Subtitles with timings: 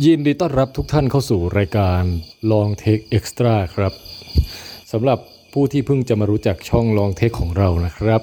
[0.00, 2.02] ยินดีต้อนรับทุกท่านเข้าสู่รายการ
[2.50, 3.92] Long Take Extra ครับ
[4.92, 5.18] สำหรับ
[5.52, 8.22] ผู้ที่เพิ่งจะมารู้จักช่อง Long Take ของเรานะครับ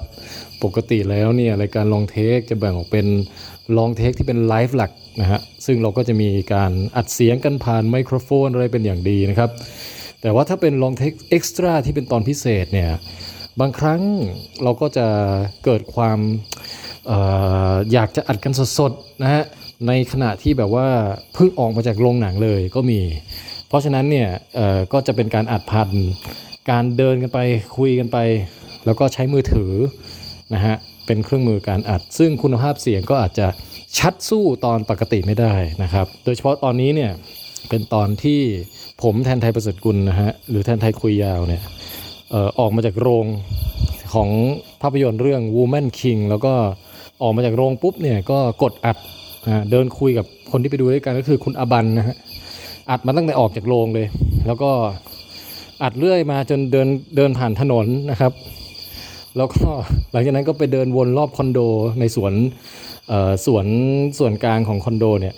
[0.64, 3.06] ปกติแล้วเนี่ยรายการ Long Take จะแบ่งออกเป็น
[3.76, 9.50] Long Take ที่เป็นไลฟ์หลักนะฮะซึ่งเราก็จะมีการอัดเสียงกันผ่านไมโครโฟนอะไรเป็นอย่างดีนะครับ
[10.20, 12.90] แต่ว่าถ้าเป็น Long Take Extra ที่เป็นตอนพิเศษเนี่ย
[13.60, 14.00] บางครั้ง
[14.62, 15.06] เราก็จะ
[15.64, 16.18] เกิดความ
[17.10, 17.12] อ
[17.72, 19.44] ออยากจะอัดกันสดๆนะฮะ
[19.86, 20.88] ในขณะที่แบบว่า
[21.34, 23.00] เพิ่งออกมาจากโรงหนังเลยก็มี
[23.68, 24.28] เพราะฉะนั้นเนี่ย
[24.92, 25.88] ก็จะเป็นการอัดพัน
[26.70, 27.38] การเดินกันไป
[27.76, 28.18] คุยกันไป
[28.86, 29.72] แล้วก็ใช้มือถือ
[30.54, 33.46] นะฮะเป็นเครื่องมือการอัด ซึ่งคุณภาพเสียงก็อาจจะ
[33.98, 37.12] ชัดสู้ตอนปกติไม่ได้นะครับ โดยเฉพาะตอนนี้เนี่ย
[37.68, 38.40] เป็นตอนที่
[39.02, 41.62] ผมแทนไทยประเสริฐกุลนะฮะหรือแทนไทยคุยยาวเนี่ย
[42.58, 43.26] ออกมาจากโรง
[44.14, 44.28] ของ
[44.82, 46.54] ภาพยนตร์เรื่อง Woman King แล้วก็
[47.22, 48.96] ออกมาจากโรงปุ๊บเนี่ยก็กดอัด
[49.70, 52.16] เดินคุยกับคนที่ไปดูด้วยกันก็คือคุณอบันนะฮะ
[52.90, 54.06] อัดมาตั้งแต่ออกจากโรงเลย
[54.46, 54.70] แล้วก็
[55.82, 58.32] อัดเรื่อยมาจนเดินเดินผ่านถนนนะครับ
[59.36, 59.66] แล้วก็
[60.12, 61.60] หลังจากนั้นก็ไปเดินวนรอบคอนโด
[62.00, 62.34] ในสวน
[63.46, 63.66] สวน
[64.18, 65.34] ส่วนกลางของคอนโดเนี่ย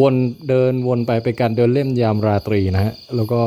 [0.00, 0.14] วน
[0.48, 3.42] เดินวนไปเป็นการเดินเล่นยามราตรีนะฮะแล้วก็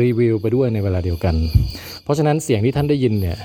[0.00, 1.34] รีวิวไปด้วยในเวลาเดียวกัน
[2.02, 3.38] เพราะฉะนั้นเสียงที่ท่านได้ยินเนี่ย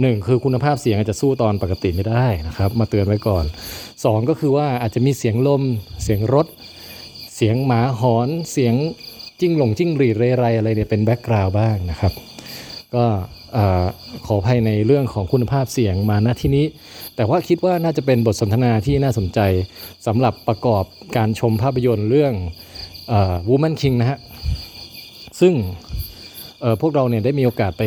[0.00, 3.44] หนึ่งคือคุณภาพเสียงอาจจะสู้ตอนปกติไม่ได้นะครับ มาเตือนไว้ก่อน
[4.04, 5.62] สองก็คือว่าอาจจะมีเสียงลม
[6.04, 6.46] เสียงรถ
[7.36, 8.74] เสียงหมาหอนเสียง
[9.40, 12.12] จิ้งหลงจิ้งหรีดเรไรอะไรเนี่ยเป็น background บ้างนะครับ
[12.94, 13.04] ก็
[14.26, 16.66] ขออภัยในเรื่องของคุณภาพเสียงมาณที่นี้
[17.16, 19.40] แต่ว่าคิดว่าน่าจะเป็นบทสนทนาที่น่าสนใจ
[20.06, 20.84] สำหรับประกอบ
[21.16, 22.34] การชมภาพยนตร์เรื่อง
[23.12, 23.14] อ
[23.48, 24.18] Woman King นะฮะ
[25.40, 25.54] ซึ่ง
[26.80, 27.84] พวกเราเนี่ยได้มีโอกาสไป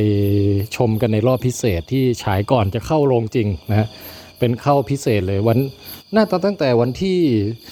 [0.75, 3.88] ชมกันในรอบพิเศษที่ฉายก่อนจะเข้าโรงจริงนะฮะ
[4.39, 5.57] เป็นเข้าพิเศษเลยวัน
[6.16, 7.19] น่าจะตั้งแต่วันที่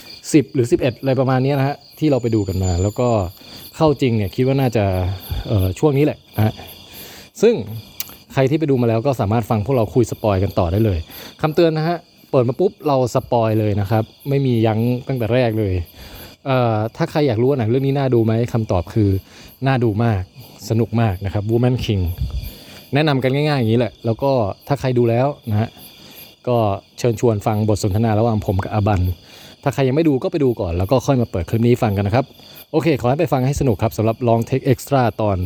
[0.01, 3.09] 10 หรือ 11 อะไรประมาณนี้นะฮะที่เราไปดูกันมา แล้วก็
[3.75, 4.85] เข้าจริงเนี่ยคิดว่าน่าจะ
[5.47, 6.53] เออช่วงนี้แหละนะฮะ
[7.41, 7.53] ซึ่ง
[8.33, 10.99] ใครที่ไปดูมาแล้วก็สามารถฟังพวกเราคุยสปอยกันต่อได้เลย
[11.41, 11.97] คำเตือนนะฮะ
[12.31, 15.73] เปิดมาปุ๊บเราสปอยเลยนะครับไม่มียั้งตั้งแต่แรกเลย
[16.45, 19.09] เออถ้าใครอยากรู้ว่าหนังเรื่องนี้น่าดูไหมคำตอบคือ
[19.67, 20.21] น่าดูมาก
[20.69, 22.03] สนุกมากนะครับ Woman King
[22.93, 24.31] แนะนำกันง่ายๆอย่างนี้แหละ แล้วก็
[24.67, 25.69] ถ้าใครดูแล้วนะฮะ
[26.47, 26.57] ก็
[26.97, 29.01] เชิญชวนฟังบทสนทนาระหว่างผมกับอาบัน
[29.63, 32.25] ถ้าใครยังไม่ดูก็ไปดูก่อน แล้วก็ค่อยมาเปิดคลิปนี้ฟังกันนะครับ
[32.71, 35.37] โอเค ขอให้ไปฟังให้สนุกครับสำหรับ Long Take Extra ตอน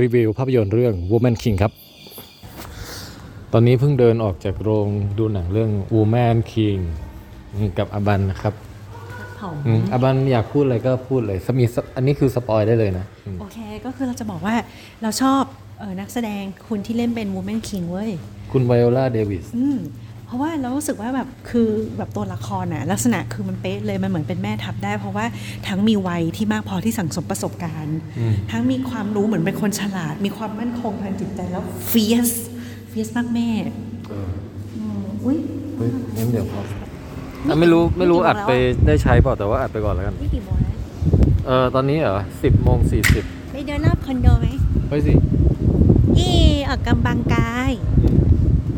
[0.00, 1.72] รีวิวภาพยนตร์เรื่อง Woman King ครับ
[3.52, 4.88] ตอนนี้เพิ่งเดินออกจากโรง
[5.18, 6.80] ดูหนังเรื่อง Woman King
[7.78, 8.54] กับอาบันนะครับ
[9.42, 14.54] ผมอืมอาบันอยากพูดอะไรก็พูดเลยสมีสอันนี้คือ spoil ได้เลยนะอืมโอเค ก็คือเราจะบอกว่า
[15.02, 15.42] เราชอบ
[15.80, 18.10] เออนักแสดงคุณที่เล่นเป็น Woman King เว้ย
[18.52, 19.78] คุณไวโอลาเดวิสอืม
[20.26, 25.26] เพราะว่าเรารู้สึกว่าแบบคือแบบตัวละครน่ะลักษณะคือมันเป๊ะเลยมันเหมือนเป็นแม่ทัพได้ เพราะว่า
[25.68, 27.98] ทั้งมีวัยที่มากพอที่สั่งสมประสบการณ์
[28.50, 32.30] ทั้งมีความรู้เหมือนเป็นคนฉลาด มีความมั่นคงทางจิตใจแล้วfierce
[32.88, 33.48] fierce มากแม่
[34.76, 35.38] อืมอุ้ย
[35.76, 36.60] เฮ้ยงั้นเดี๋ยวพอ
[37.48, 40.74] อะไม่รู้ไม่รู้ไม่กี่โมงอัดไปแล้วได้ใช้เปล่าแต่ว่าอัดไปก่อนแล้วกัน นี่กี่โมงแล้ว
[41.46, 44.46] เออตอนนี้เหรอสิบโมงสี่สิบไปเดินรอบคอนโดไหม
[44.88, 45.12] ไปสิ
[46.16, 46.36] เย่
[46.68, 47.70] ออกกำลังกาย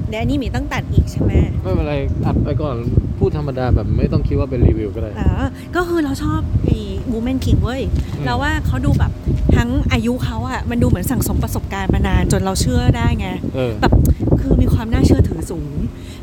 [0.08, 1.94] เดี๋ยวอันนี้หมีต้องตัดอีกใช่ไหมไม่เป็นไร
[2.26, 2.76] อัดไปก่อน
[3.18, 5.30] พูดธรรมดาแบบไม่ต้องคิดว่าเป็นรีวิวก็ได้อ่า
[5.76, 6.78] ก็คือเราชอบไอ้
[7.12, 7.82] Woman King เว้ย
[8.16, 9.12] อืมเราว่าเขาดูแบบ
[9.56, 13.92] ทั้งอายุเขาอะมันดูเหมือนสั่งสมประสบการณ์มานานจนเราเชื่อได้ไง เออ แบบ
[14.40, 15.72] คือมีความน่าเชื่อถือสูง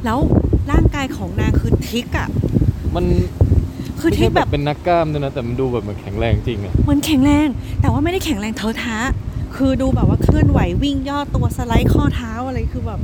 [0.06, 0.18] แล้ว
[0.72, 2.28] ร่างกายของนางคือทิกอะ
[2.96, 3.06] มัน
[4.00, 7.48] คือไม่ทิใช่กแบแบบบเป็นนักกล้ามด้วยนะแต่มันดูแบบมันแข็งแรงจริงอะเหมันแข็งแรง
[7.82, 8.96] แต่ว่าไม่ได้แข็งแรงเท้าท้า
[9.56, 13.00] คือดูแบบว่าเคลื่อนไหววิ่งย่อตัวสไลด์ข้อเท้าอะไรคือแบบ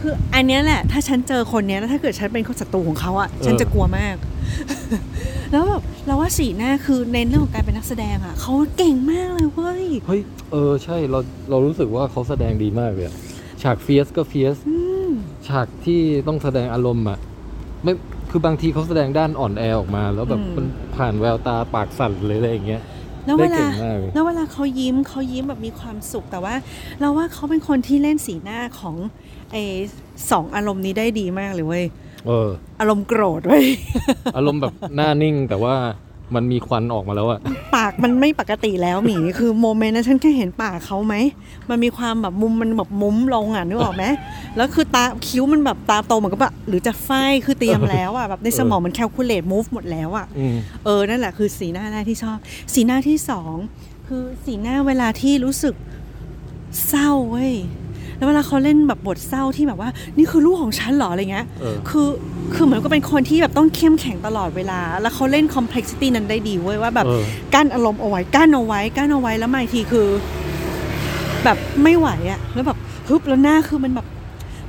[0.00, 4.16] คืออันเนี้ยแหละ ถ้าฉันเจอคนเนี้ยแล้วถ้าเกิดฉันเป็นคนศัตรูของเขาอะฉันจะกลัวมาก
[5.52, 10.20] แล้วแบบเราว่าสีหน้าคือในเรื่องของการเป็นนักแสดงอะเขาเก่งมากเลยเว้ยเฮ้ย
[10.52, 11.18] เออใช่เรา
[11.50, 13.14] เรารู้สึกว่าเขาแสดงดีมากเลยอะ
[13.62, 14.87] ฉากเฟียสก็เฟียสอืม
[15.48, 17.18] ฉากที่ต้องแสดงอารมณ์อะ
[17.82, 17.92] ไม่
[18.30, 20.66] คือบางทีเขาแสดงด้านอ่อนแอออกมา แล้วแบบอืมมัน
[20.96, 22.82] ผ่านแววตาปากสั่นเลยอะไรอย่างเงี้ย
[23.26, 26.54] แล้วเวได้ลาเก่งมากเลยแล้วเวลาเขายิ้มเขายิ้มแบบมีความสุขแต่ว่า
[27.00, 28.96] เราว่าเขาเป็นคนที่เล่นสีหน้าของ
[29.52, 29.62] ไอ้
[30.30, 31.84] สองอารมณ์นี้ได้ดีมากเลยเว้ย
[32.26, 32.48] เออ
[32.80, 33.66] อารมณ์โกรธเว้ย
[34.36, 35.74] อารมณ์แบบหน้านิ่งแต่ว่า
[36.34, 37.40] มันมีควันออกมาแล้วอะ
[37.76, 41.14] ปากมันไม่ปกติแล้วหมีคือ moment นั้นฉันแค่เห็นปากเขาไหม
[41.70, 44.04] มันมีความแบบมุมมันแบบมุ้มลงอะนึกออกไหม
[44.56, 47.10] แล้วคือตาคิ้วมันแบบตาโตเหมือนกับแบบหรือจะ fight
[47.44, 52.38] คือเตรียมแล้วอะแบบในสมองมัน calculate move หมดแล้วอะอืมเออนั่นแหละคือสีหน้าแรกที่ชอบ
[52.74, 53.54] สีหน้าที่สอง
[54.08, 55.74] คือสีหน้าเวลาที่รู้สึก
[56.88, 57.54] เศร้าเว้ย
[58.18, 62.08] แล้วเวลาเขาเล่นแบบบทเศร้าที่แบบว่า นี่คือลูกของฉันเหรออะไรเงี้ยเออคือ
[62.54, 67.22] คือเหมือนก็เป็นคนที่แบบต้องเข้มแข็งตลอดเวลา แล้วเขาเล่น complexity นั้นได้ดีเว้ยว่าแบบเออ
[67.54, 70.06] กั้นอารมณ์เอาไว้กั้นเอาไว้กั้นเอาไว้แล้วบางทีคือ
[71.44, 72.78] แบบไม่ไหวอะแล้วแบบ
[73.08, 74.06] ฮึบแล้วหน้าคือมันแบบ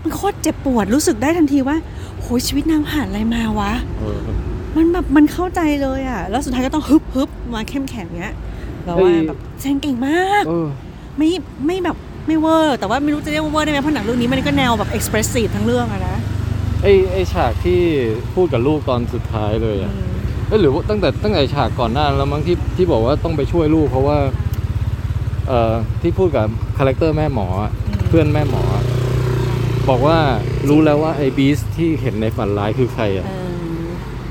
[0.03, 1.77] มันโคตรเจ็บปวดรู้สึกได้ทันทีว่า
[2.21, 4.19] โหยชีวิตนางผ่านอะไรมาวะเออ
[4.75, 8.35] มันแบบมันเข้าใจเลยอะแล้วสุดท้ายก็ต้องฮึบฮึบมาเข้มแข็งเงี้ย
[8.85, 10.67] เราว่าเฮ้ยแบบแสดงเก่งมากเออ
[11.17, 11.29] ไม่
[11.65, 11.97] ไม่แบบ
[12.29, 16.17] ไม่เวอร์ แต่ว่าไม่รู้จะเรียกว่าเวอร์ได้ไหมเพราะหนังเรื่องนี้มันก็แนวแบบ expressive ทั้งเรื่องอะนะ
[16.83, 17.79] ไอไอฉากที่
[18.35, 20.11] พูดกับลูกตอนสุดท้ายเลยอะอืม
[20.47, 24.17] เอ้ยหรือว่าตั้งแต่ตั้งแต่ฉากก่อนหน้าแล้วมั้งที่ที่บอกว่าต้องไปช่วยลูกเพราะว่า
[25.47, 26.47] เอ่อที่พูดกับ
[26.77, 27.71] character แม่หมออะ
[28.07, 28.83] เพื่อนแม่หมออะ
[29.89, 30.17] บอกว่า
[30.69, 33.49] รู้แล้วว่าไอ้ beast ที่เห็นในฝันร้ายคือใครอะเออ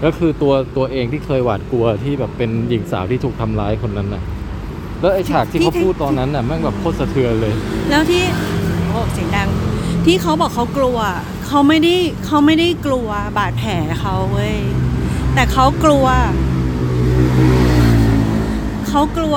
[0.04, 4.22] ก็คือตัวตัวเองที่เคยหวาดกลัวที่แบบเป็นหญิงสาวที่ถูกทำร้ายคนนั้นน่ะ
[5.00, 7.54] แล้วไอ้ฉากที่เขาพูดตอนนั้นน่ะแม่งแบบโคตรสะเทือนเลย
[7.90, 8.22] แล้วที่
[8.88, 9.48] โอ้เสียงดัง
[10.06, 10.98] ที่เขาบอกเขากลัว
[11.46, 11.94] เขาไม่ได้
[12.26, 13.08] เขาไม่ได้กลัว
[13.38, 14.56] บาดแผลเขาเว้ย
[15.34, 16.06] แต่เขากลัว
[18.88, 19.36] เขากลัว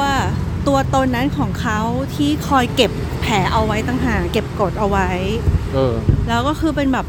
[0.68, 1.80] ตัวตนนั้นของเขา
[2.16, 2.92] ที่คอยเก็บ
[3.22, 5.10] แผลเอาไว้ตั้งหากเก็บกดเอาไว้
[5.74, 5.94] เออ
[6.28, 7.06] แล้วก็คือเป็นแบบ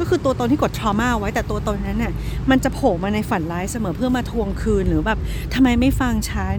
[0.00, 2.12] ก็คือตัวตนที่กดทรมาไว้แต่ตัวตนนั้นน่ะ
[2.50, 5.18] มันจะโผล่มาในฝันร้ายเสมอเพื่อมาทวงคืนหรือแบบ
[5.54, 6.56] ทำไมไม่ฟังฉัน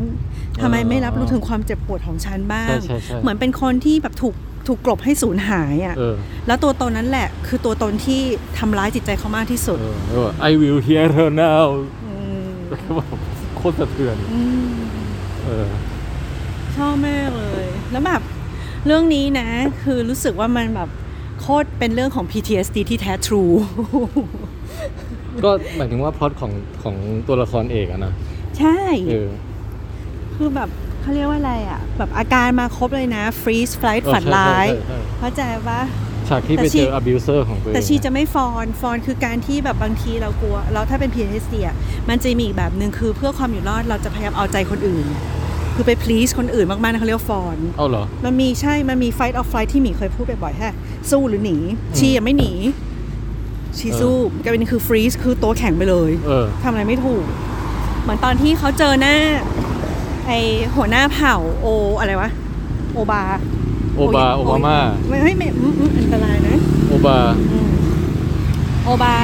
[0.61, 4.35] ทำไมไม่รับรู้ถึงความเจ็บปวดของฉันบ้างใช่ใช่ใช่เหมือนเป็นคนที่แบบถูก
[4.67, 6.15] ถูกกลบให้สูญหายอะเออ
[6.47, 8.21] แล้วตัวตนนั้นแหละ คือตัวตนที่
[8.59, 11.65] ทำร้ายจิตใจเขามากที่สุดเออเออ I will hear her now
[12.97, 12.99] ม
[13.55, 14.69] โคตรสะเทือนอืม
[15.45, 15.69] เออ
[16.75, 18.21] ชอบมากเลย แล้วแบบ
[18.85, 19.47] เรื่องนี้นะ
[19.83, 20.89] คือรู้สึกว่ามันแบบ
[21.41, 23.43] โคตรเป็นเรื่องของ PTSD ที่แท้ทรู
[25.43, 26.51] ก็หมายถึงว่าพล็อตของ
[26.83, 26.95] ของ
[27.27, 28.13] ตัวละครเอกอะนะ
[28.59, 28.79] ใช่
[29.09, 29.29] เออ
[30.35, 30.69] คือแบบ
[31.01, 35.81] เขาเรียกว่าอะไรอะ แบบอาการมาครบเลยนะ freeze flight เออฝันร้ายใช่ใช่ใช่ เข้าใจปะ
[36.29, 41.75] ฉากที่แต่ไปชี เจอ abuser ของตัวเองแต่ชีจะไม่ฟอนฟอนคือการที่แบบบางทีเรากลัวเราถ้าเป็น PTSD อะ
[42.09, 45.05] มันจะมีอีกแบบหนึ่งคือเพื่อความอยู่รอดเราจะพยายามเอาใจคนอื่น
[45.75, 50.69] คือไป please คนอื่นมากๆนะเขาเรียกว่าฟอนเอาเหรอ มันมีใช่ มันมี fight or flight ที่หมีเคยพูดบ่อยๆแค่
[51.11, 51.57] สู้หรือหนี
[51.97, 52.51] ชียังไม่หนี
[53.77, 57.23] ชีเออสู้กลายเป็นคือ freeze คือตัวแข็งไปเลยเออ ทำอะไรไม่ถูก
[58.01, 59.15] เหมือนตอนที่เขาเจอหน้า
[60.27, 60.31] ไอ
[60.75, 61.67] หัวหน้าเผ่าโอ
[61.99, 62.29] อะไรวะ
[62.93, 63.23] โอบา
[63.95, 64.77] โอบา โอบามา
[65.09, 66.57] ไม่ไม่ไม่อืมอืมอันตรายนะ
[66.87, 67.17] โอบา
[67.51, 67.69] อืม
[68.83, 69.15] โอบา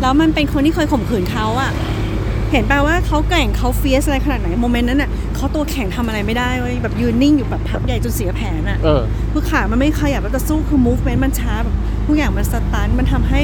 [0.00, 1.72] แล้วมันเป็นคนที่เคยข่มขืนเขาอะ
[2.50, 5.10] เห็นป่าว่าเขาแกร่งเขา fierce อะไรขนาดไหน moment นั้นอะ
[5.42, 9.02] เขาตัวแข็งทำอะไรไม่ได้เว้ยแบบยืนนิ่งอยู่แบบพักใหญ่จนเสียแผนอะเออ
[9.32, 13.40] คือขา มันไม่ขยับแล้วจะสู้คือ movement มันช้าแบบทุกอย่างมัน stun มันทำให้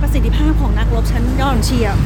[0.00, 1.96] ประสิทธิภาพของนักรบชั้นยอดเชียร์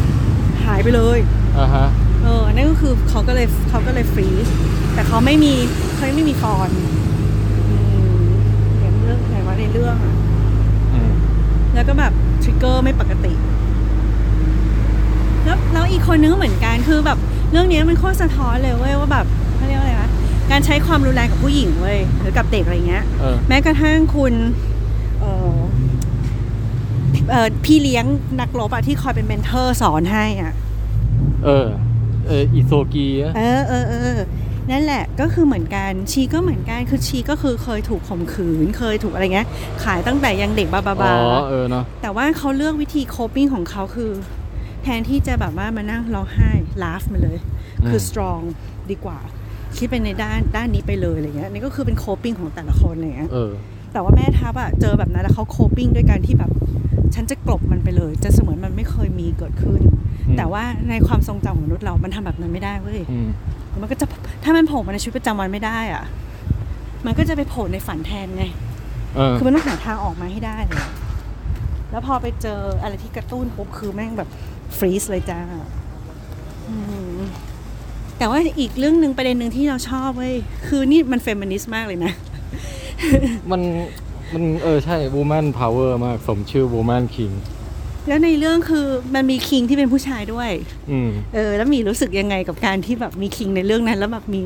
[0.65, 1.19] หายไปเลย
[1.59, 1.87] อ่าฮะ
[2.25, 4.47] เออนั่นก็คือเขาก็เลยเขาก็เลย freeze
[4.95, 5.53] แต่เขาไม่มี
[5.95, 6.71] เขาไม่มี fawn
[7.69, 7.77] อื
[8.19, 8.21] ม
[8.81, 10.15] อย่างเรื่องไหนว่าในเรื่องอะ
[10.93, 11.11] อืม
[11.75, 12.13] แล้วก็แบบ
[12.43, 13.33] trigger ไม่ปกติ
[15.45, 17.19] แล้วแล้วอีกคนนึงก็เหมือนกันคือแบบ
[17.51, 20.09] เรื่องนี้มันโคตรสะท้อนเลยเว้ยว่าแบบเขาเรียกว่าอะไรวะ
[20.51, 24.33] การใช้ความรุนแรงกับผู้หญิงเว้ยหรือกับเด็กอะไรเงี้ย เออ แม้กระทั่งคุณ
[25.21, 25.59] เอ่อ
[27.31, 28.05] เอ่อพี่เลี้ยง
[28.41, 30.53] นักรบอะที่คอยเป็น mentor สอนให้อะ
[31.45, 31.67] เออ
[32.27, 34.21] เอออิโซกีอะเออเออเออ
[34.71, 39.49] นั่นแหละก็คือเหมือนกันชีก็เหมือนกันคือชีก็คือเคยถูกข่มขืน เคยถูกอะไรเงี้ย
[39.85, 46.51] ขายตั้งแต่ยังเด็กบาบาอ๋บาอเออเนาะแต่ว่าเขาเลือกวิธีโคปิ้งของเขาคือแทนที่จะแบบว่ามานั่งร้องไห้
[46.83, 47.39] ลาฟมาเลย
[47.89, 48.43] คือม strong
[48.91, 49.19] ดีกว่า
[49.77, 53.53] คิดไปในด้านด้านนี้ไปเลยอะไรเงี้ยนี่ก็คือเป็นโคปิ้งของแต่ละคนอะไรเงี้ยเออ
[53.93, 56.51] แต่ว่าแม่ทัพอะเจอแบบนั้นแล้วเขาโคปิ้งด้วยการที่แบบ
[57.15, 59.81] ฉันจะกลบมันไปเลย จะเสมือนมันไม่เคยมีเกิดขึ้น
[60.29, 63.29] อืมแต่ว่าในความทรงจำของมนุษย์เรา มันทำแบบนั้นไม่ได้เว้ยอืม
[63.81, 64.07] มันก็จะ
[64.45, 66.05] ถ้ามันโผล่มาในชีวิตประจำวันไม่ได้อะ
[67.07, 68.45] มันก็จะไปโผล่ในฝันแทนไง
[69.17, 70.85] เออคือมันต้องหาทางออกมาให้ได้เลย
[71.91, 74.29] แล้วพอไปเจออะไรที่กระตุ้นปุ๊บคือแม่งแบบ
[74.77, 75.41] freeze เลยจ้า
[76.69, 76.77] อื
[77.17, 77.19] ม
[78.19, 80.35] แต่ว่าอีกเรื่องหนึ่งประเด็นหนึ่งที่เราชอบเว้ย
[80.67, 82.13] คือนี่มันเฟมินิสต์มากเลยนะ
[83.51, 83.61] มัน
[84.35, 87.35] มันเออใช่ woman power มาก สมชื่อ woman king
[88.09, 90.51] แล้วในเรื่องคือมันมีคิงที่เป็นผู้ชายด้วย
[90.91, 94.41] อืมเออ แล้วมีรู้สึกยังไงกับการที่แบบมีคิงในเรื่องนั้น แล้วแบบมี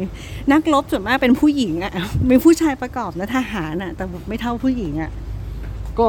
[0.53, 1.93] นักรบส่วนมากเป็นผู้หญิงอะ่ะ
[2.31, 5.11] มีผู้ชายประกอบนะทหารอะ่ะ แต่แบบไม่เท่าผู้หญิงอะ่ะ
[5.99, 6.09] ก็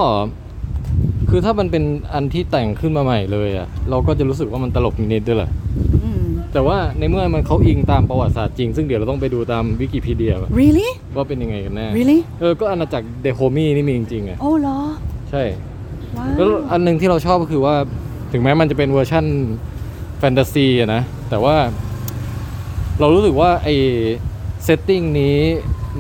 [1.36, 5.50] คือถ้ามันเป็นอันที่แต่งขึ้นมาใหม่เลยอะเราก็จะรู้สึกว่ามันตลกนิดๆด้วยแหละ
[6.04, 6.24] อืม
[6.54, 14.80] แต่ว่าในเมื่อมันเขาอิงตามประวัติศาสตร์จริง ซึ่งเดี๋ยวเราต้องไปดูตามวิกิพีเดีย really ว่าเป็นยังไงกันแน่ really เออ ก็อาณาจักรเดโฮมี่นี่มีจริงๆอะโอ้เหรอ
[15.30, 15.44] ใช่
[16.18, 17.76] ว้าแล้ววอันหนึงที่เราชอบก็คือว่า
[18.32, 19.26] ถึงแม้มันจะเป็นเวอร์ชั่น
[20.20, 21.56] แฟนตาซีอะนะ แต่ว่า
[23.00, 23.68] เรารู้สึกว่าไอ
[24.64, 25.38] setting นี้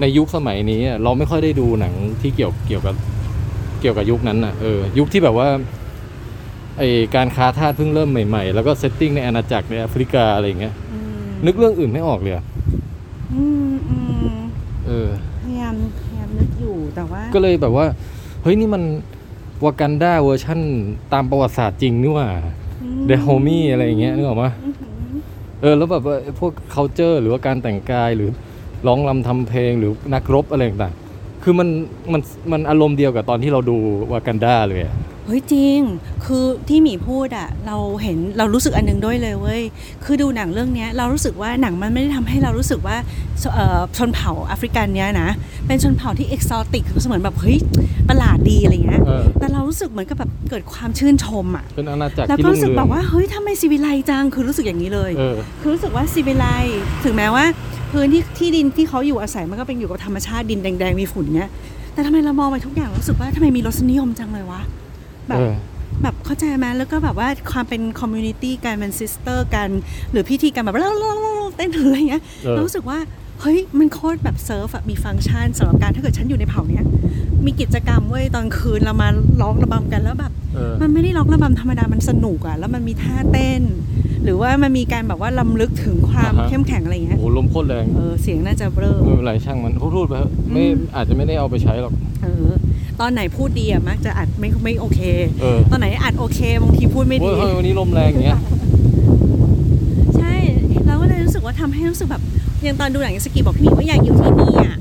[0.02, 2.96] ในยุคสมัยนี้อะเราไม่ค่อยได้ดูหนังที่เกี่ยวเกี่ยวกับ
[3.84, 5.48] เกี่ยวกับยุคนั้นอะเออยุคที่แบบว่า
[6.78, 6.84] ไอ
[7.16, 12.44] การค้าทาสเพิ่งเริ่มใหม่ๆ แล้วก็ setting ในอาณาจักรในแอฟริกาอะไรอย่างเงี้ยอืมนึกเรื่องอื่นไม่ออกเลยอะ
[13.34, 13.98] อืมอื
[14.34, 14.38] ม
[14.88, 15.10] เออ
[15.44, 17.86] พยายามพยายามนึกอยู่แต่ว่าก็เลยแบบว่า
[18.44, 18.84] เฮ้ยนี่มัน
[19.64, 20.60] วากันดาเวอร์ชั่น
[21.14, 22.28] ตามประวัติศาสตร์จริงนี่หว่า
[22.84, 24.88] อื Dahomey อะไรอย่างเงี้ยนึกออกปะอื้อหื
[25.18, 25.22] อ
[25.62, 28.30] เออแล้วแบบว่าไอ้พวก culture หรือว่าการแต่งกายหรือ
[28.88, 31.03] ร้องรำทำเพลงหรือนักรบอะไรต่างๆ
[31.44, 31.70] คือมัน
[32.14, 32.22] มัน
[32.52, 33.78] มันอารมณ์เดียวกับตอนที่เราดู
[34.12, 34.82] วากันดาเลย
[35.26, 35.80] เฮ้ยจริง
[36.26, 39.62] คือที่หมีพูดอะเราเห็นเรารู้สึกอันหนึงด้วยเลยเว้ย
[40.04, 42.98] คือดูหนังเรื่องเนี้ยเรารู้สึกว่าหนังมันไม่ได้ทำให้เรารู้สึกว่า
[43.54, 45.30] เอ่อชนเผ่าแอฟริกันเนี้ยนะ
[45.68, 47.58] เป็นชนเผ่าที่เอกซอติกเหมือนแบบเฮ้ย
[48.10, 56.46] ประหลาดดีอะไรเงี้ยเออแต่เรารู้สึกเหมือนกับแบบเกิดความชื่นชมอะเป็นอาณาจักรแล้วที่ก็รุ่งรู้สึกเรืแบองบว่าเฮ้ยทำไมซีวิไลจัง คือรู้สึกอย่างนี้เลยเออคือรู้สึกว่าซีวิไล
[57.04, 57.46] ถึงแม้ว่า
[57.92, 61.50] พื้นที่ที่ดินที่เขาอยู่อาศัยมันก็เป็นอยู่กับธรรมชาติดินแดงๆมีฝุ่นเงี้ย
[61.94, 64.62] แต่ทำไมเรามองไปทุกอย่างรู้สึกว่าทำไมมีรสนิยมจังเลยวะ
[65.30, 65.54] แบบเออ
[66.02, 69.70] แบบเข้าใจไหมแล้วก็แบบว่าความเป็น community การเป็น sister กัน
[70.12, 70.94] หรือพิธีการแบบเล่า
[71.58, 73.00] เต้นหรืออะไรเงี้ยเออเรารู้สึกว่า
[73.42, 76.84] เฮ้ยมันโคตรแบบเซิร์ฟอะมีฟังก์ชันสำหรับการถ้าเกิดฉันอยู่ในเผ่าเนี้ย
[77.46, 79.10] มีกิจกรรมเว้ยตอนคืนเรามา
[79.42, 83.62] ร้องระบำกันแล้วแบบเออมันไม่ได้ร้องระบำธรรมดามันสนุกอะแล้วมันมีท่าเต้น
[84.24, 92.50] หรือว่ามันมีการแบบว่ารำลึกถึงความอ่าฮะเข้มแข็งอะไรเงี้ยโอ้ลมโคตรแรงเออเสียงน่าจะเบ้อไม่เป็นไรช่างมันพูดๆไปเถอะไม่อืมอาจจะไม่ได้เอาไปใช้หรอกเออ
[93.00, 95.00] ตอนไหนพูดดีอะมักจะอัดไม่ไม่โอเค
[95.42, 98.40] เออ ตอนไหนอัดโอเคบางทีพูดไม่โอ้ดี ยเฮ้ยวันนี้ลมแรงอย่างเงี้ย
[100.18, 100.34] ใช่
[100.86, 102.22] เราก็เลยรู้สึกว่าทำให้รู้สึกแบบ
[102.64, 104.78] อย่างตอนดูหนังสกีบอกพี่หมีว่าอยากอยู่ที่นี่อะ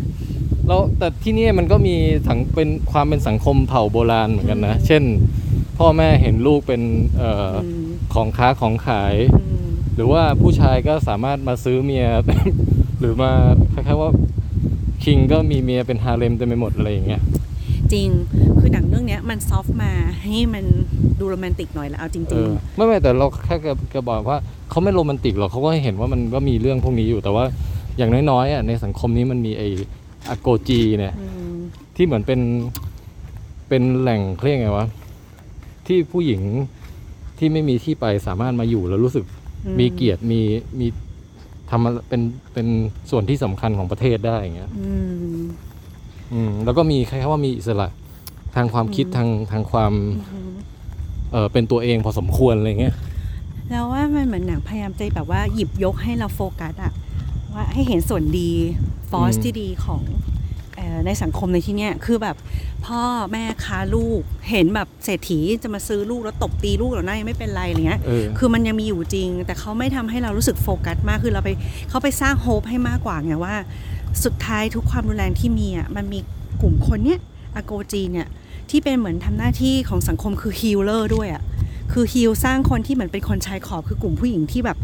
[0.69, 1.95] แล้วแต่ที่นี่มันก็มี
[2.28, 5.02] สังเป็นความเป็นสังคมเผ่าโบราณเหมือนกันนะเช่น
[5.78, 6.83] พ่อแม่เห็นลูกเป็น
[7.19, 12.07] เอ่ออมของค้าของขาย อืมหรือว่าผู้ชายก็สามารถมาซื้อเมีย
[13.00, 13.31] หรือมา
[13.73, 14.11] คล้ายๆว่า
[15.04, 17.41] คิงก็มีเมียเป็นฮาเลมเต็มไปหมดอะไรอย่างเงี้ยจ
[17.94, 18.08] ริง
[18.61, 19.92] คือหนังเรื่องเนี้ยมันซอฟต์มา
[20.25, 20.64] ให้มัน
[21.18, 24.37] ดูโรแมนติกหน่อยแล้วเอาจเอริง อไม่ไม่แต่เราแค่จะจะบอกว่า
[24.70, 27.44] เขาไม่โรแมนติกหรอกเขาก็ให้เห็นว่ามันก็มีเรื่องพวกนี้อยู่แต่ว่า
[27.99, 29.62] อย่างน้อยๆอะในสังคมนี้มันมีไอ
[30.28, 31.56] อโกจีเนี่ย ๆอืม
[31.96, 32.40] ที่เหมือนเป็น
[33.68, 34.87] เป็นแหล่งเครียกไงวะ
[35.87, 36.42] ที่ผู้หญิง
[37.38, 39.25] ที่ไม่มีที่ไปสามารถมาอยู่แล้วรู้สึก
[39.66, 40.40] อืมีเกียรติมี
[40.80, 40.87] มี
[41.70, 42.22] ทำอะไรเป็น
[42.52, 42.66] เป็น
[43.11, 44.92] ส่วนที่สำคัญของประเทศได้อย่างเงี้ย อื
[45.37, 45.42] ม
[46.32, 47.88] อืมแล้วก็มีคล้ายๆว่ามีอิสระ
[48.54, 49.92] ทางความคิดทางทางความ
[50.32, 50.52] อืม
[51.32, 52.94] เออเป็นตัวเองพอสมควรอะไรเงี้ย
[53.70, 56.92] แล้วว่ามันเหมือนหนังพยายามจะแบบว่าหยิบยกให้เราโฟกัสอะ
[57.54, 58.50] ว่าให้เห็นส่วนดี
[59.10, 60.02] ฟอสอืมที่ดีของ
[60.76, 62.36] เอ่อในสังคมในที่เนี้ยคือแบบ
[62.86, 64.20] พ่อแม่ค้าลูก
[64.50, 71.50] เห็นแบบเศรษฐีจะมาซื้อลูกแล้วตบตีลูกเหล่านั้นยังไม่เป็นไรอะไรเงี้ยเออคือมันยังมีอยู่จริง แต่เขาไม่ทำให้เรารู้สึกโฟกัสมากคือเราไป
[71.88, 73.54] เขาไปสร้าง hope ให้มากกว่าไงว่า
[74.25, 76.19] สุดท้ายทุกความรุนแรงที่มีอะมันมี
[76.62, 77.21] กลุ่มคนเนี้ย
[77.56, 78.28] Agojie เนี่ย
[78.71, 81.42] ที่เป็นเหมือนทำหน้าที่ของสังคมคือ healer ด้วยอะ
[81.92, 84.76] คือ heal สร้างคนที่เหมือนเป็นคนชายขอบคือกลุ่มผู้หญิงที่แบบ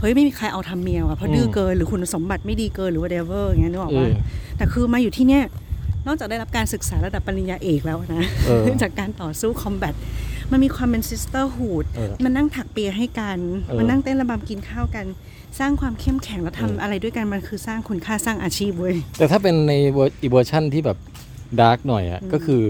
[0.00, 4.12] เฮ้ยไม่มีใครเอาทำเมียอะเพราะดื้อเกินหรือคุณสมบัติไม่ดีเกินหรือว่า whatever อย่างเงี้ยนึกออกเอว่าอ
[4.56, 5.42] แต่คือมาอยู่ที่เนี้ย
[6.06, 9.94] นอกจากได้รับการศึกษาระดับปริญญาเอกแล้วนะเออจากการต่อสู้ combat
[10.52, 15.06] มันมีความเป็น sisterhood เออมันนั่งถักเปียให้กันเออมันนั่งเต้นระบำกินข้าวกัน
[15.58, 20.98] สร้างความเข้มแข็งแล้วทำเออออะไรด้วยกันมันคือสร้างคุณค่าสร้างอาชีพเว้ยแต่ถ้าเป็นในเวอร์อีกเวอร์ชั่นที่แบบ
[21.60, 22.62] dark หน่อยอะก็คือ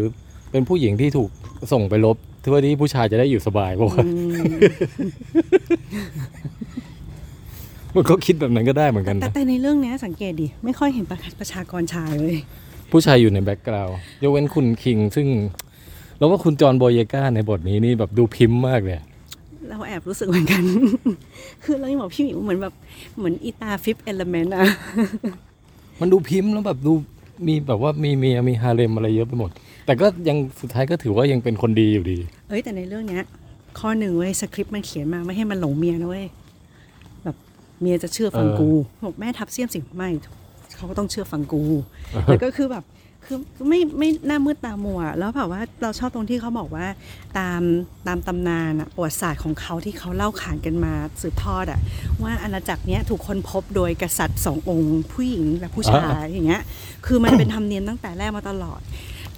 [0.50, 1.30] เป็นผู้หญิงที่ถูก
[1.72, 4.42] ส่งไปรบเพื่อที่ผู้ชายจะได้อยู่สบายเพราะว่าอืม
[7.94, 12.36] มันก็คิดแบบนั้นก็ได้เหมือนกันแต่นะแต่ในเรื่องเนี้ยสังเกตดิไม่ค่อยเห็นประประชากรชายเลย
[12.92, 15.26] ผู้ชายอยู่ใน background ยกเว้นคุณ king ซึ่ง
[16.18, 18.96] เราว่าคุณ John Boyega ในบทนี้นี่แบบดู pimp มากเลย
[19.68, 20.62] เราแอบรู้สึกเหมือนกัน
[21.64, 22.74] คือเรายังบอกพี่หมิวเหมือนแบบ
[23.18, 24.64] เหมือนอีตา Fifth Element อะ
[26.00, 26.92] มันดู pimp แล้วแบบดู
[27.46, 29.50] มีแบบว่ามีเมียมีฮาเร็มอะไรเยอะไปหมด
[29.86, 32.18] แต่ก็ยังสุดท้ายก็ถือว่ายังเป็นคนดีอยู่ดี
[32.48, 33.22] เอ้ยแต่ในเรื่องเนี้ย
[33.78, 36.26] ข้อหนึ่งเว้ยสคริปต์มันเขียนมาไม่ให้มันหลงเมียนะเว้ย
[37.24, 37.36] แบบ
[37.80, 38.68] เมียจะเชื่อฟังเออกู
[39.04, 40.08] บอกแม่ทัพเสียมสิไม่
[40.76, 41.62] เขาก็ต้องเชื่อฟังกู
[42.26, 42.84] แล้วก็คือแบบ
[43.26, 46.86] คือไม่ไม่หน้ามืดตามัว แล้วแบบว่าเราชอบตรงที่เขาบอกว่า
[47.38, 47.62] ตาม
[48.06, 50.92] ตามตำนานอะประวัติศาสตร์ของเขาที่เขาเล่าขานกันมา
[51.22, 51.80] สืบทอดอะ
[52.22, 56.62] ว่าอาณาจักรเนี้ยถูกค้นพบโดยกษัตริย์สององค์ ผู้หญิงและผู้ชายอย่างเงี้ย
[57.06, 58.80] คือมันเป็นธรรมเนียมตั้งแต่แรกมาตลอด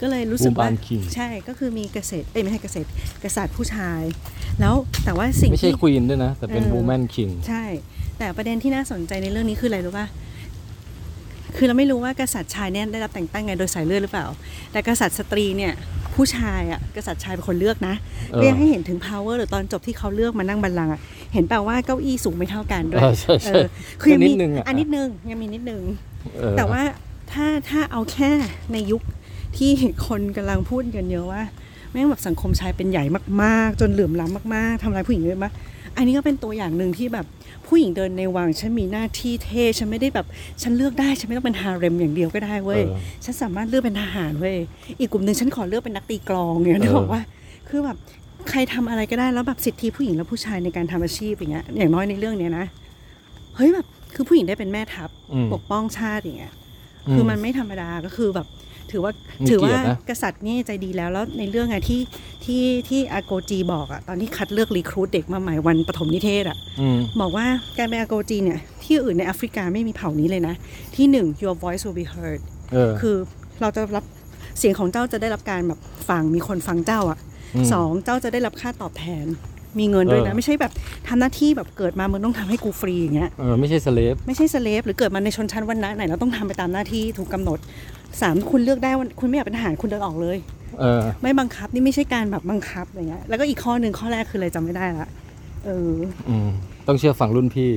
[0.00, 2.88] ก็เลยรู้สึกว่า Woman King ใช่ก็คือมีเกษตรเอ้ยไม่ใช่เกษตร
[3.24, 4.00] กษัตริย์ผู้ชาย
[4.60, 7.64] แล้วแต่ว่าสิ่งไม่ใช่ที่ควีนด้วยนะแต่เป็นเออวูแมนคิงใช่
[8.18, 10.06] แต่ประเด็นที่น่าสนใจในเรื่องนี้คืออะไรรู้ป่ะ
[11.58, 14.26] คือเราไม่รู้ว่ากษัตริย์ชายเนี่ยได้รับแต่งตั้งไงโดยสายเลือดหรือเปล่า
[14.72, 15.72] แต่กษัตริย์สตรีเนี่ย
[16.14, 17.94] ผู้ชายอะกษัตริย์ชายเป็นคนเลือกนะ
[18.32, 21.00] เออก็ยังให้เห็นถึง power หรือตอนจบที่เขาเลือกมานั่งบัลลังก์อะ
[21.34, 23.66] เห็นเปล่าว่าเก้าอี้สูงไม่เท่ากันด้วยเออใช่ใช่เออ
[24.00, 25.82] คือยังมีนิดนึงอะอันนิดนึงยังมีนิดนึง
[26.36, 26.82] เออแต่ว่า
[27.32, 28.30] ถ้าถ้าเอาแค่
[28.72, 29.02] ในยุค
[29.56, 29.70] ที่
[30.08, 31.42] คนกำลังพูดกันเยอะว่า
[31.92, 33.04] แม่งแบบสังคมชายเป็นใหญ่
[33.42, 35.52] มาก ๆ จนเหลื่อมล้ำมาก ๆทำร้ายผู้หญิงเยอะมาก
[35.98, 37.26] อันนี้ก็เป็นตัวอย่างหนึ่งที่แบบ
[37.66, 40.26] ผู้หญิงเดินในวังฉันมีหน้าที่เท่ฉันไม่ได้แบบ
[40.62, 44.56] ฉันเลือกได้ฉันไม่ต้องเป็นฮาเร็มอย่างเดียวก็ได้เว้ยเออฉันสามารถเลือกเป็นทหารเว้ย
[45.00, 47.22] อีกกลุ่มหนึ่งฉันขอเลือกเป็นนักตีกลองเนี่ยนึกเออออกว่า
[47.68, 47.96] คือแบบ
[48.50, 52.66] ใครทำอะไรก็ได้แล้วแบบสิทธิผู้หญิงและผู้ชายในการทำอาชีพอย่างเงี้ยอย่างน้อยในเรื่องเนี้ยนะ
[53.56, 56.52] เฮ้ยแบบคือผู้หญิงได้เป็นแม่ทัพอืมปกป้องชาติอย่างเงี้ย
[57.12, 58.46] คือมันไม่ธรรมดาก็คือแบบ
[58.92, 62.00] ถือว่ามีถือว่าเกียรตินะกษัตริย์นี่ใจดีแล้วแล้วในเรื่องอะที่
[62.44, 67.46] ที่ที่อาโกจีบอกอะตอนที่คัดเลือกรีครูดเด็กมาใหม่วันปฐมนิเทศอะอืมบอกว่า
[67.78, 70.54] การเป็นอาโกจีเนี่ยที่อื่นในแอฟริกาไม่มีเผ่านี้เลยนะ
[70.96, 72.40] ที่หนึ่ง your voice will be heard
[72.72, 73.16] เออคือ
[73.60, 74.04] เราจะรับ
[74.58, 77.18] เสียงของเจ้าจะได้รับการแบบฟังมีคนฟังเจ้าอะ
[77.54, 79.26] อืมสองเจ้าจะได้รับค่าตอบแทน
[79.78, 80.72] มีเงินด้วยนะเออไม่ใช่แบบ
[81.08, 87.58] ทำหน้าที่แบบเกิดมามึงต้องทำให้กูฟรีอย่างเงี้ยเออไม่ใช่สเลฟไม่ใช่สเลฟหรือเกิดมาในชนชั้นวรรณะไหนเราต้องทำไปตามหน้าที่ถูกกำหนด
[88.20, 90.38] สามคุณเลือกได้ว่าคุณไม่อยากเป็นทหารคุณเดินออกเลย
[90.80, 95.08] เออไม่บังคับนี่ไม่ใช่การแบบบังคับอะไรเงี้ยแล้วก็อีกข้อหนึ่งข้อแรกคืออะไรจำไม่ได้ละ
[95.64, 95.92] เออ
[96.28, 96.48] อืม
[96.86, 97.72] ต้องเชื่อฟังรุ่นพี่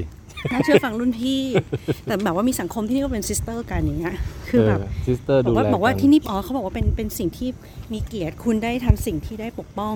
[0.52, 1.42] น่าเชื่อฟังรุ่นพี่
[2.06, 4.16] แต่แบบว่ามีสังคมที่นี่ก็เป็น sister กันอย่างเงี้ย
[4.50, 7.50] คือแบบ sister บอดูกว่าแลบอกว่ากันที่นี่อ๋อเขาบอกว่าเป็นเป็นสิ่งที่
[7.94, 9.96] มีเกียรติคุณได้ทำสิ่งที่ได้ปกป้อง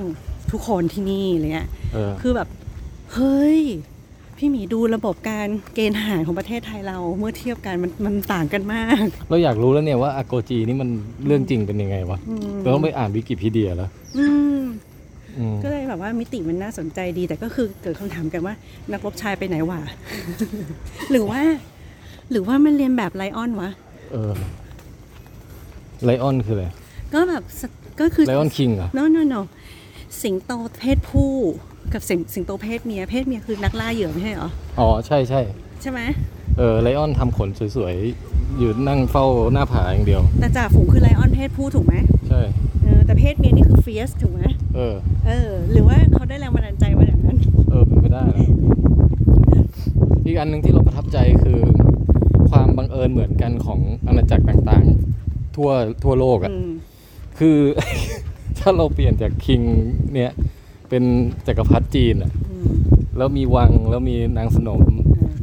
[0.51, 2.47] ทุกคนที่นี่อะไรเงี้ยเออคือแบบ
[3.13, 3.59] เฮ้ย
[4.37, 10.89] พี่หมีดูระบบการเกณฑ์ทหารของประเทศไทยเราเมื่อเทียบกันมันมันต่างกันมาก เราอยากรู้แล้วเนี่ยว่า Agojie นี่มัน
[11.25, 14.25] เรื่องจริงเป็นยังไงวะอืมเราต้องไปอ่านวิกิพีเดียแล้วอื
[14.59, 14.61] ม
[15.37, 18.53] อืมก็เลยแบบว่ามิติมันน่าสนใจดี แต่ก็คือเกิดคำถามกันว่า
[18.91, 19.79] นักรบชายไปไหนวะ
[21.11, 21.41] หรือว่า
[22.31, 23.69] หรือว่ามันเรียนแบบไลออนวะ
[24.11, 24.33] เออ
[26.03, 26.65] ไลออนคืออะไร
[27.13, 27.61] ก็แบบส
[28.01, 29.41] ก็คือไลออนคิงเหรอ no no no
[30.21, 31.33] สิงโตเพศผู้
[31.93, 34.49] กับสิงสิงโตเพศเมียเพศเมียคือนักล่าเหยื่อไม่ใช่เหรอ
[34.79, 35.41] อ๋อใช่ใช่
[35.81, 35.99] ใช่ไหม
[36.57, 41.95] เออไลออนทำขนสวยๆอยู่นั่งเฝ้าหน้าผาอย่างเดียว แต่จ่าฝูงคือไลออนเพศผู้ถูกไหม
[42.29, 42.41] ใช่
[42.83, 44.41] เออแต่เพศเมียนี่คือเฟียสถูกไหม
[44.75, 44.95] เออ
[45.27, 47.37] เออ หรือว่าเขาได้แรงบันดาลใจมาอย่างนั้น
[47.69, 48.47] เออเป็นไปได้นะ
[50.25, 51.59] อีกอันหนึ่งที่เราประทับใจคือ
[52.49, 55.69] ความบังเอิญเหมือนกันของอาณาจักรต่างๆ ทั่ว
[56.03, 56.69] ทั่วโลกอะ่ะอืม
[57.39, 57.57] คือ
[58.59, 59.61] ถ้าเราเปลี่ยนจากคิง
[60.13, 60.31] เนี่ย
[60.95, 61.11] เป็น
[61.47, 62.71] จักรพรรดิจีนอะ่ะอืม
[63.17, 64.81] แล้วมีวังแล้วมีนางสนม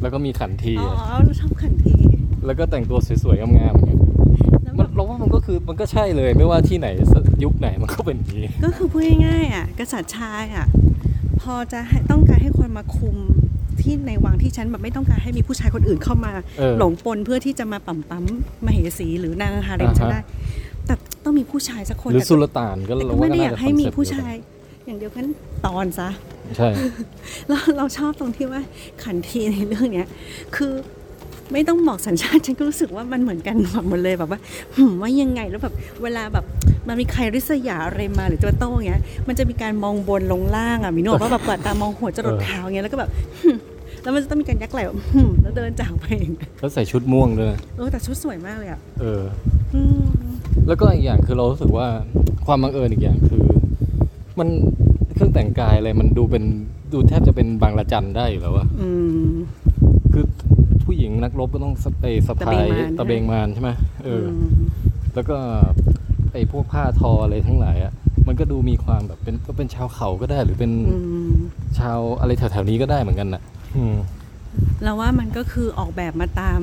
[0.02, 1.96] แล้วก็มีขันทีอ๋ออะอ๋อเราชอบขันที
[2.46, 4.00] แล้วก็แต่งตัวสวยๆงามๆอย่างเงี้ย
[4.64, 6.88] แล้วมัแบนบเราว่ามันก็คือมันก็ใช่เลยไม่ว่าที่ไหน
[7.44, 10.66] ยุคไหนมันก็เป็นอย่างนี้ ก็คือพูดง่ายๆอะกษัตริย์ชายอะ
[11.40, 13.16] พอจะให้ต้องการให้คนมาคุม
[13.80, 18.24] ที่ในวังที่ฉันแบบไม่ต้องการให้มีผู้ชายคนอื่นเข้ามาเออหลงปนเพื่อที่จะมาปั่มปั๊ม
[18.64, 20.20] มเหสีหรือนางฮาเร็มอ่าฮะฉันได้
[20.86, 24.36] แต่ต้องมีผู้ชายสักคนหรือแต่สุลต่านก็แต่เราก็ไม่ว่าได้อน่ายากจะให้มีคอนเซ็ปต์ผู้เดียวชากันย
[24.86, 25.24] อย่างเดียวกัน
[25.66, 26.08] ตอนซะ
[26.56, 26.68] ใช่
[27.48, 28.62] เราเราชอบตรงที่ว่า
[29.02, 30.06] ขันทีในเรื่องเนี้ย
[30.56, 30.72] คือ
[31.52, 33.56] ไม่ต้องบอกสัญชาติฉันก็รู้สึกว่ามันเหมือนกัน
[33.88, 34.40] หมดเลยแบบว่า
[34.76, 36.44] หืมว่ายังไงแล้วแบบเวลาแบบ
[36.88, 43.56] มันมีใครริษยาอะไรมาหรือจะโต้อย่างเงี้ย มันจะมีการมองบนลงล่างอะมีโนกว่าแบบกวาดตามองหัวจรดเท้าอย่างเงี้ยแล้วก็แบบหึ่ม
[44.02, 49.22] แล้วมันจะต้องมีการยักไหล่แบบหึ่มแล้วเดินจากไปอย่างเงี้ยแล้วใส่ชุดม่วงด้วยเออแต่ชุดสวยมากเลยอะเออ
[49.74, 50.04] อืม
[50.68, 51.86] แล้วก็อีกอย่างคือเรารู้สึกว่า
[52.46, 53.42] ความบังเอิญอีกอย่างคือ
[54.38, 54.48] มัน
[55.14, 56.44] เครื่องแต่งกายอะไรมันดูเป็น
[56.92, 58.90] ดูแทบจะเป็นบางระจันได้อยู่แล้วอะอื
[59.26, 59.30] ม
[60.12, 60.24] คือ
[60.84, 62.66] ผู้หญิงนักรบก็ต้องสะไอสะพาย
[62.98, 63.70] ตะตะเบเบงงมามานนใช่ไหม
[64.04, 64.54] เอออม
[65.14, 65.36] แล้วก็
[66.32, 67.92] ไอพวกผ้าทออะไรทั้งหลายอะ
[68.26, 70.96] มันก็ดูมีความแบบเป็นก็เป็นชาวเขาก็ได้หรือเป็นอื
[71.30, 71.32] ม
[71.78, 73.42] ชาวอะไรแถวๆนี้ก็ได้เหมือนกันน่ะ
[73.76, 73.96] อืม
[74.82, 76.60] เราว่ามันก็คือออกแบบมาตาม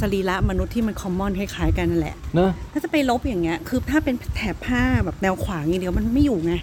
[0.00, 6.54] สรีระมนุษย์ที่มันคอมมอนคล้ายๆกันนั่นแหละเนอะถ้าจะไปลบอย่างเงี้ย คือถ้าเป็นแถบผ้าแบบแนวขวางอย่างเดียวมันไม่อยู่ไง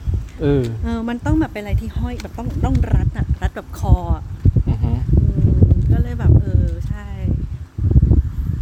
[0.42, 4.24] เออเออ มันต้องแบบเป็นอะไรที่ห้อยแบบต้องต้องรัดอะรัดแบบคออะ
[4.70, 5.58] อือฮึอืม
[5.92, 7.08] ก็เลยแบบเออใช่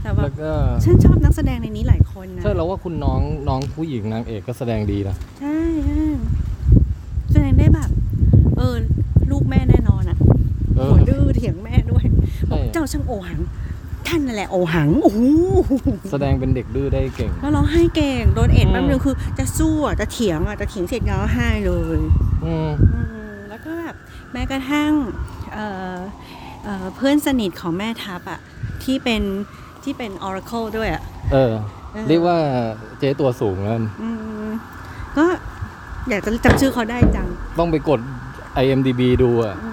[0.01, 0.51] แต่แบแล้บวก็
[0.83, 6.05] ฉันชอบนักแสดงในนี้หลายคนนะ ใช่เราว่าคุณน้องน้องผู้หญิงนางเอกก็แสดงดีนะใช่ใช่
[7.31, 7.89] แสดงได้แบบ
[8.57, 8.75] เออ
[9.31, 10.17] ลูกแม่แน่นอนอะ
[10.75, 12.03] เออหัวดื้อเถียงแม่ด้วย
[12.47, 13.41] ใช่เจ้าช่างโอหัง
[14.13, 15.21] ท่านนั่นแหละโอหังโอ้โห
[16.11, 21.99] แสดงเป็นเด็กดื้อได้เก่ง แล้วร้องไห้เก่งโดนเอ็ดอืมแป๊บนึงคือ จะสู้อะจะเถียงอะจะเถียงเสร็จร้องไห้เลย
[22.45, 23.95] อืมอืมแล้วก็แบบ
[24.33, 24.91] แม้กระทั่ง
[25.53, 25.97] เอ่อ
[26.63, 28.39] เอ่อเพื่อนสนิทของแม่ทัพอะ
[28.83, 29.21] ที่เป็น
[29.83, 31.53] ที่เป็น Oracle ด้วยอะเออ
[31.93, 32.37] เออ เรียกว่า
[32.99, 34.09] เจ๊ตัวสูงนั่นอื
[34.47, 34.49] ม
[35.17, 35.25] ก็
[36.09, 37.27] อยากจะจำชื่อเขาได้จัง
[37.59, 37.99] ต้องไปกด
[38.63, 39.69] IMDB ดูอะอื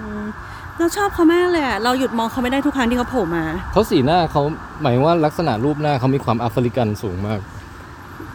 [0.81, 4.41] เราชอบเขามากเลยอะเราหยุดมองเขาไม่ได้ทุกครั้งที่เขาโผล่มา เขาสีหน้าเขา
[4.81, 7.39] หมายว่าลักษณะรูปหน้าเขามีความแอฟริกันสูงมาก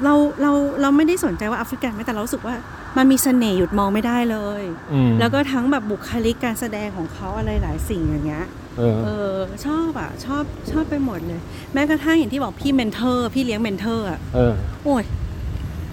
[0.05, 0.51] เราเรา
[0.83, 2.55] เราไม่ได้สนใจว่าแอฟริกันไหมแต่เรารู้สึกว่า
[2.97, 8.47] มันมีเสน่ห์หยุดมองไม่ได้เลย อืมแล้วก็ทั้งแบบบุคลิกการแสดงของเขาอะไรหลายสิ่งอย่างเงี้ย
[8.79, 11.41] เออ เออชอบอะ ชอบชอบไปหมดเลย
[11.75, 14.53] แม้กระทั่งอย่างที่บอกพี่ mentor พี่เลี้ยง mentor อะเออ
[14.85, 15.05] โอ้ย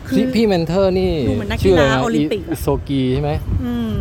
[0.07, 3.31] คืพี่อพี่ mentor นี่ดูเหมือนนักชื่ออะไรกีฬานะโอลิมปิกอะ อิโซกีใช่ไหม
[3.63, 3.91] อืม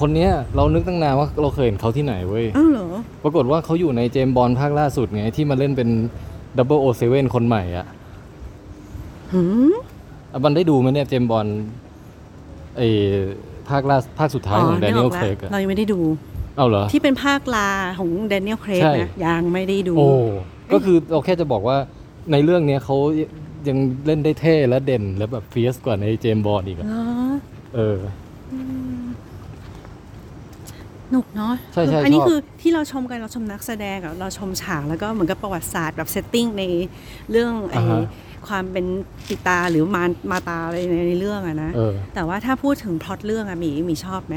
[0.00, 2.86] คนเนี้ยเรานึกตั้งนานว่าเราเคยเห็นเขาที่ไหนเว้ยอ้าวเหรอ
[3.22, 5.88] ปรากฏว่าเขาอยู่ใน James Bond ภาคล่าสุดไง ที่มาเล่นเป็น
[6.56, 7.86] double O seven คนใหม่อะ
[9.32, 9.74] หืม
[10.32, 11.46] อะบันได้ดูไหมเนี่ย James Bond
[12.76, 12.82] ไอ
[13.68, 16.00] ภาคล่าภาคสุดท้ายของแดเนียลกเครแล้วกอะเรายังไม่ได้ดู
[16.56, 20.10] เอาเหรอ ที่เป็นภาคล่าของ Daniel Craig ใช่นะยังไม่ได้ดู โอ้
[20.72, 21.76] ก็คือเราแค่จะบอกว่า
[22.32, 22.96] ในเรื่องเนี้ยเขา
[23.68, 27.02] ยังเล่นได้เท่และเด่นและแบบ fierce กว่าใน James Bond อีกอะเหรอ
[27.74, 27.98] เออ
[31.10, 36.64] หนุกเนาะใช่ใช่คืออันนี้ชอบคือที่เราชมกันเราชมนักแสดงอะเราชมฉากแล้วก็เหมือนกับประวัติศาสตร์แบบ setting ใน
[37.30, 38.02] เรื่องไอ้อ่าฮะ
[38.48, 38.86] ความเป็น
[39.28, 44.36] ปิตาหรือมามาตาอะไรในในเรื่องอะนะเออแต่ว่าถ้าพูดถึงพล็อตเรื่องอะหมีหมีชอบไหม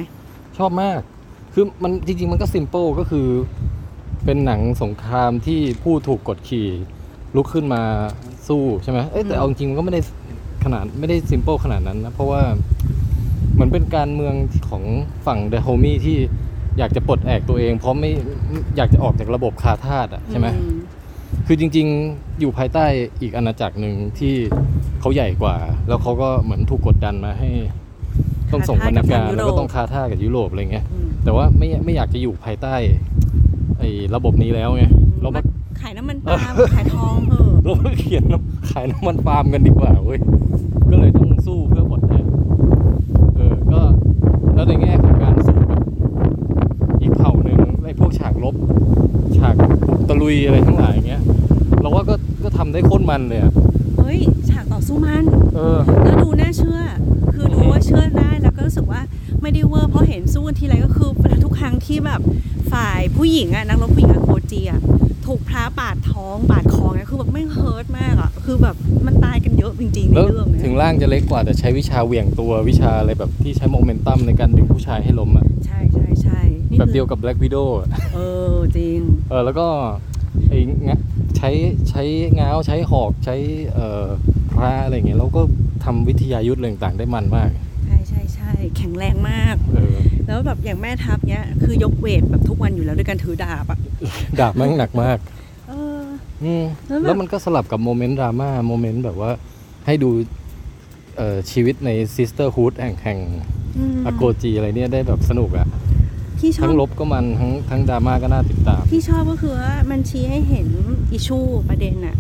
[0.57, 0.99] ชอบมาก
[1.53, 3.27] คือมันจริง ๆ มันก็ซิมเ l ิลก็คือ
[4.25, 6.67] เป็นหนังสงครามที่ผู้ถูกกดขี่
[7.35, 7.81] ลุกขึ้นมา
[8.47, 10.01] สู้ใช่ไหมเอ้ยแต่เอาจริงๆมันก็ไม่ได้
[10.63, 12.41] ขนาดไม่ได้ซิมเ l ิลขนาดนั้นนะเพราะว่า
[13.53, 14.35] เหมือนเป็นการเมือง
[14.69, 14.83] ของ
[15.25, 16.17] ฝั่งเดอะโฮมี่ที่
[16.77, 18.11] อยากจะปลดแอกตัวเอง เพราะไม่
[18.77, 20.65] อยากจะออกจากระบบคาทาสอะใช่ไหมอื
[21.47, 22.85] คือจริง ๆ อยู่ภายใต้
[23.21, 24.33] อีกอาณาจักรหนึ่งที่
[24.99, 25.55] เขาใหญ่กว่า
[25.87, 27.49] แล้วเขาก็เหมือนถูกกดดันมาให้
[28.51, 32.75] ต้องส่งวรรณการแล้วก็ต้องคาท่ากับยุโรปอะไรเงี้ยอืมแต่ว่าไม่ไม่อยากจะอยู่ภายใต้
[33.79, 34.83] ไอ้ระบบนี้แล้วไง
[35.21, 35.41] เรามา
[35.81, 40.19] ขายน้ำมันปาล์มขายทองเหอะเรามาเขียนน้ำขายน้ำมันปาล์มกันดีกว่าเว้ย
[40.89, 42.25] ก็เลยต้องสู้เพื่อปลดแอก
[43.35, 43.81] เออก็
[44.55, 45.79] แล้วในแง่ของการสู้กับ
[47.01, 48.55] อีกเผ่าหนึ่งไอ้พวกฉากลบ
[49.37, 51.21] ฉากบุกตะ ลุยอะไรทั้งหลายอย่างเงี้ย
[51.81, 53.51] เราว่าก็ก็ทำได้โคตรมันเลยอะ
[53.99, 55.23] เฮ้ย ฉากต่อสู้มัน
[55.55, 56.79] เออ แล้วดูน่าเชื่อ
[57.33, 59.01] คือดูว่าเชื่อได้แล้วก็รู้สึกว่า
[59.41, 61.09] ไม่ได้เวอร์เพราะเห็นสู้กันทีไรก็คือ
[61.43, 62.21] ทุกครั้งที่แบบ
[62.73, 64.81] ฝ่ายผู้หญิงอะนักรบผู้หญิง Agojie อะ
[65.25, 78.19] ถูกพร้าปาดท้องปาดคอไงคือแบบแม่ง hurt มากอะคือแบบมันตายกันเยอะจริงๆในแล้วเรื่องเนี้ถึงยร่างจะเล็กกว่าแต่ใช้วิชาเหวี่ยงตัววิชาอะไรแบบที่ใช้โมเมนตัมในการดึงผู้ชายให้ล้มอะใช่ใช่ใช่นี่แบบคือเดียวกับ Black Widow อะ เอ
[78.53, 79.67] อจริง เออแล้วก็
[80.12, 80.99] ไอ้งะ
[81.37, 81.49] ใช้
[81.89, 82.03] ใช้
[82.39, 83.35] ง้าวใช้หอกใช้
[83.73, 84.05] เอ่อ
[84.51, 85.41] พร้าอะไรอย่างเงี้ยแล้วก็
[85.85, 87.49] ทำวิทยายุทธ์อะไรต่างๆได้มันมาก
[87.85, 93.79] ใช่ใช่ใช่แข็งแรงมากเออแล้วแบบอย่างแม่ทัพเนี้ยคือยก weight แบบทุกวันอยู่แล้วด้วยการถือดาบอะ
[94.39, 95.17] ดาบแม่งหนักมาก
[95.69, 96.01] เออ
[96.43, 99.31] อืมแล้วแบบแล้วมันก็สลับกับ moment ดราม่า moment แบบว่า
[99.85, 100.09] ให้ดู
[101.17, 103.19] เอ่อชีวิตใน sisterhood แห่งแห่ง
[103.77, 105.67] อืม Agojie อะไรเนี่ยได้แบบสนุกอะ
[106.43, 110.67] ที่ชอทั้บงลบก็มันทั้งทั้งดราม่าก็น่าติดตาม ที่ชอบก็คือว่ามันชี้ให้เห็น
[111.11, 112.15] อิชูประเด็นอะ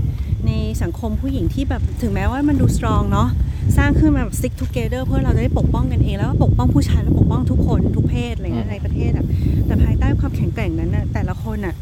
[0.47, 3.29] ในสังคมผู้หญิงที่แบบถึงแม้ว่ามันดูสตรองเนาะ
[3.77, 9.25] สร้างขึ้นมาแบบ stick together เพื่อเราจะได้ปกป้องกันเองแล้วก็ปกป้องผู้ชายและปกป้องทุกคนทุกเพศอะไรเงี้ยอืมในประเทศอะ
[9.65, 11.75] แต่ภายใต้ความแข็งแกร่งนั้นอะแต่ละคนอะ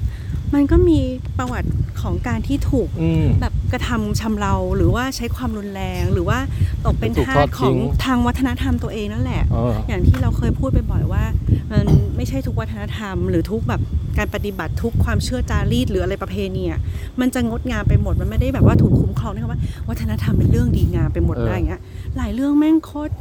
[0.54, 1.00] มันก็มี
[1.38, 1.70] ประวัติ
[2.02, 6.40] ของการที่ถูกอืมแบบกระทำชำเราหรือว่าใช้ความรุนแรง หรือว่า
[6.86, 11.24] ตกเป็นถูกทาทอสดขทิ้องงทางวัฒนธรรมตัวเองนั่นแหละเอออย่างที่เราเคยพูดไปบ่อยว่า
[11.72, 11.86] มัน
[12.16, 13.82] ไม่ใช่ทุกวัฒนธรรม หรือทุกแบบ
[14.18, 16.80] การปฏิบัติทุกความเชื่อจารีตหรืออะไรประเพณีอะ
[17.20, 21.82] มันจะงดงามไปหมดมันไม่ได้แบบว่าถูกคุ้มครองด้วยคำว่า วัฒนธรรมเป็นเรื่องดีงามไปหมดเออได้อย่างเงี้ย
[22.18, 23.14] หลายเรื่องแม่งโคตร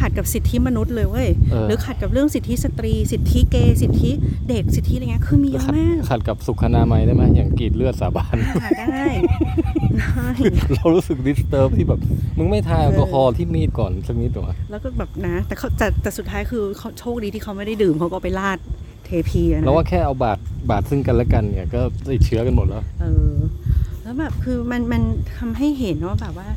[0.00, 4.10] ขัดกับสิทธิมนุษย์เลยเว้ยเออหรือขัดกับเรื่องสิทธิสตรี สิทธิเกย์สิทธิ
[4.48, 9.06] เด็กสิทธิอะไรเงี้ยคือมีเยอะขัดมากขัดกับสุขอนามัยได้ไหมอย่างกรีดเลือดสาบานค่ะได้
[9.98, 10.28] ได้
[10.74, 12.00] เรารู้สึก disturb ที่แบบ
[12.38, 18.58] มึงไม่ทายแอลกอฮอล์ที่มีดก่อนสักนิดหรอวะแล้วก็แบบนะ แต่เขาแต่แต่สุดท้ายคือเขาโชคดีที่เขาไม่ได้ดื่มเขาก็เอาไปลาด
[19.06, 20.38] เทพีอะนะเราว่าแค่เอาบาด
[20.70, 21.80] บาดซึ่งกันและกันเนี่ยก็
[22.12, 23.34] ติดเชื้อกันหมดแล้ว เออ
[24.02, 25.02] แล้วแบบคือมันมัน
[25.38, 26.48] ทำให้เห็นว่าแบบว่า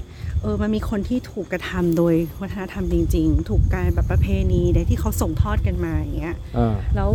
[0.41, 7.11] เออมันมีคนที่ถูกกระทำโดยวัฒนธรรมจริง ๆ ถูกการแบบประเพณีใดที่เขาส่งทอดกันมาอย่างเงี้ยอ่าแล้ว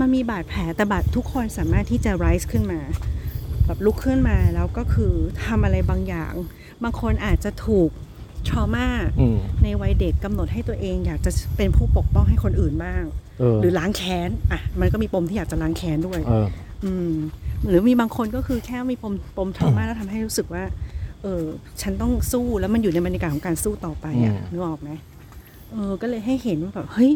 [0.00, 2.80] มันมีบาดแผลแต่บาดทุกคนสามารถที่จะ rise ขึ้นมา
[3.66, 5.12] แบบลุกขึ้นมาแล้วก็คือ
[5.44, 6.32] ทำอะไรบางอย่าง
[6.82, 7.90] บางคนอาจจะถูก
[8.48, 8.88] trauma
[9.20, 13.02] อืมในวัยเด็กกำหนดให้ตัวเองอยากจะเป็นผู้ปกป้องให้คนอื่นบ้าง
[13.38, 16.46] เออหรือล้างแค้นอะมันก็มีปมที่อยากจะล้างแค้นด้วยเออ
[16.84, 17.12] อืม
[17.68, 20.64] หรือมีบางคนก็คือแค่มีปมปมทรมาแล้วทำให้รู้สึกว่า
[21.22, 21.44] เออ
[21.82, 24.90] ฉันต้องสู้แล้วมันอยู่ในบรรยากาศของการสู้ต่อไปอะอืมนึกออกไหม
[25.70, 27.12] เออ ก็เลยให้เห็นว่าแบบเฮ้ย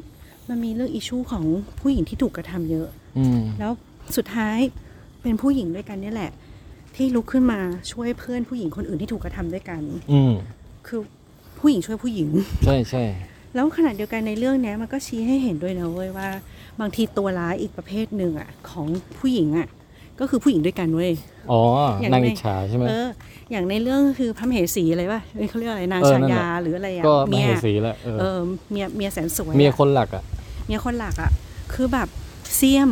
[0.48, 1.44] มันมีเรื่องอิชูของ
[1.80, 2.88] ผู้หญิงที่ถูกกระทำเยอะ
[3.18, 3.72] อืมแล้ว
[4.16, 4.58] สุดท้าย
[5.22, 6.30] เป็นผู้หญิงด้วยกันเนี่ยแหละ
[6.96, 7.60] ที่ลุกขึ้นมา
[7.92, 10.32] ช่วยเพื่อนผู้หญิงคนอื่นที่ถูกกระทำด้วยกัน อืม
[10.86, 11.00] คือ
[11.58, 12.28] ผู้หญิงช่วยผู้หญิง
[12.64, 13.04] ใช่ใช่
[13.54, 16.28] แล้วขณะเดียวกันในเรื่องเนี้ยมันก็ชี้ให้เห็นด้วยนะเว้ยว่า
[16.80, 18.86] บางทีตัวร้ายอีกประเภทหนึ่งอะ ของ
[19.18, 19.68] ผู้หญิงอะ
[20.20, 21.12] ก็คือผู้หญิงด้วยกันเว้ย
[21.50, 21.60] อ๋อ
[22.00, 23.08] อย่างนางในอิจฉาใช่ไหมเออ
[23.50, 28.38] อย่างในเรื่องคือพระมเหสีอะไรป่ะเอ้ยเขาเรียกอะไรนางเออชานั่นแหยาละหรืออะไรอะก็มเมียเหสีแหละเออเออ
[28.70, 30.22] เมียเมียแสนสวยเมียอะคนหลักอะ
[30.66, 31.30] เมียคนหลักอะ
[31.74, 32.08] คือแบบ
[32.56, 32.90] เสียม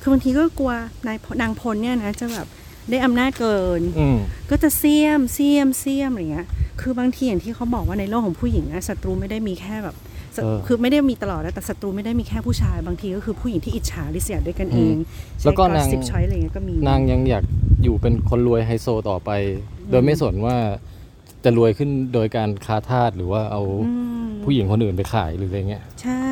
[0.00, 0.72] คือบางทีก็กลัว
[1.06, 2.46] นายพนางพลเนี่ยนะจะแบบ
[2.90, 4.18] ได้อำนาจเกินอืม
[4.50, 6.46] ก็จะเสียมเสียมเสียมอะไรเงี้ย
[6.80, 10.11] คือบางทีอย่างที่เขาบอกว่าในโลกของผู้หญิงอะศัตรูไม่ได้มีแค่แบบศัเออ
[10.66, 14.96] คือไม่ได้มีตลอดนะแต่ศัตรูไม่ได้มีแค่ผู้ชายบางทีก็คือผู้หญิงที่อิจฉาริษยาด้วยกันเอง
[15.44, 17.44] แล้วก็นางสิบช้อยอะไรเงี้ยก็มีนางยังอยาก
[17.82, 19.30] อยู่เป็นคนรวยไฮโซต่อไป
[19.90, 20.56] โดยไม่สนว่า
[21.44, 23.92] จะรวยขึ้นโดยการค้าทาสหรือว่าเอาอื
[24.22, 26.26] มผู้หญิงคนอื่นไปขายหรืออะไรเงี้ยใช่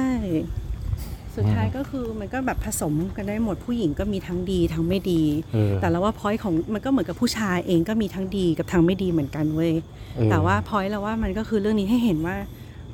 [1.37, 9.73] สุดท้ายก็คือมันก็แบบผสมกันได้หมดผู้หญิงก็มีทั้งดีทั้งไม่ดีเออแต่แล้วว่าพอยของมันก็เหมือนกับผู้ชายเองก็มีทั้งดีกับทั้งไม่ดีเหมือนกันเว้ย
[10.17, 12.37] เออแต่ว่าพอยแล้วว่ามันก็คือเรื่องนี้ให้เห็นว่า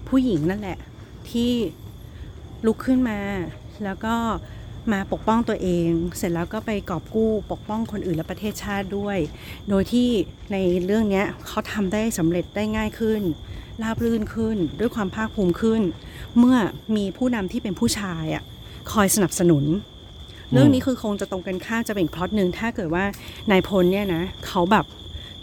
[0.08, 0.78] ผู้หญิงนั่นแหละ
[1.32, 1.52] ที่
[2.66, 3.20] ลุกขึ้นมา
[3.84, 4.14] แล้วก็
[4.92, 9.18] มาปกป้องตัวเอง เสร็จแล้วก็ไปกอบกู้ปกป้องคนอื่นและประเทศชาติด้วย
[9.68, 10.08] โดยที่
[10.52, 13.22] ในเรื่องนี้เขาทำได้สำเร็จได้ง่ายขึ้น
[13.82, 15.82] ราบรื่นขึ้น ด้วยความภาคภูมิขึ้น
[16.38, 16.56] เมื่อ
[16.96, 18.42] มีผู้นำที่เป็นผู้ชายอะ
[18.92, 19.64] คอยสนับสนุน
[20.52, 23.04] เรื่องนี้คือคงจะตรงกันข้ามจะเป็นพล็อตหนึ่งถ้าเกิดว่า
[23.50, 24.84] นายพลเนี่ยนะเขาแบบ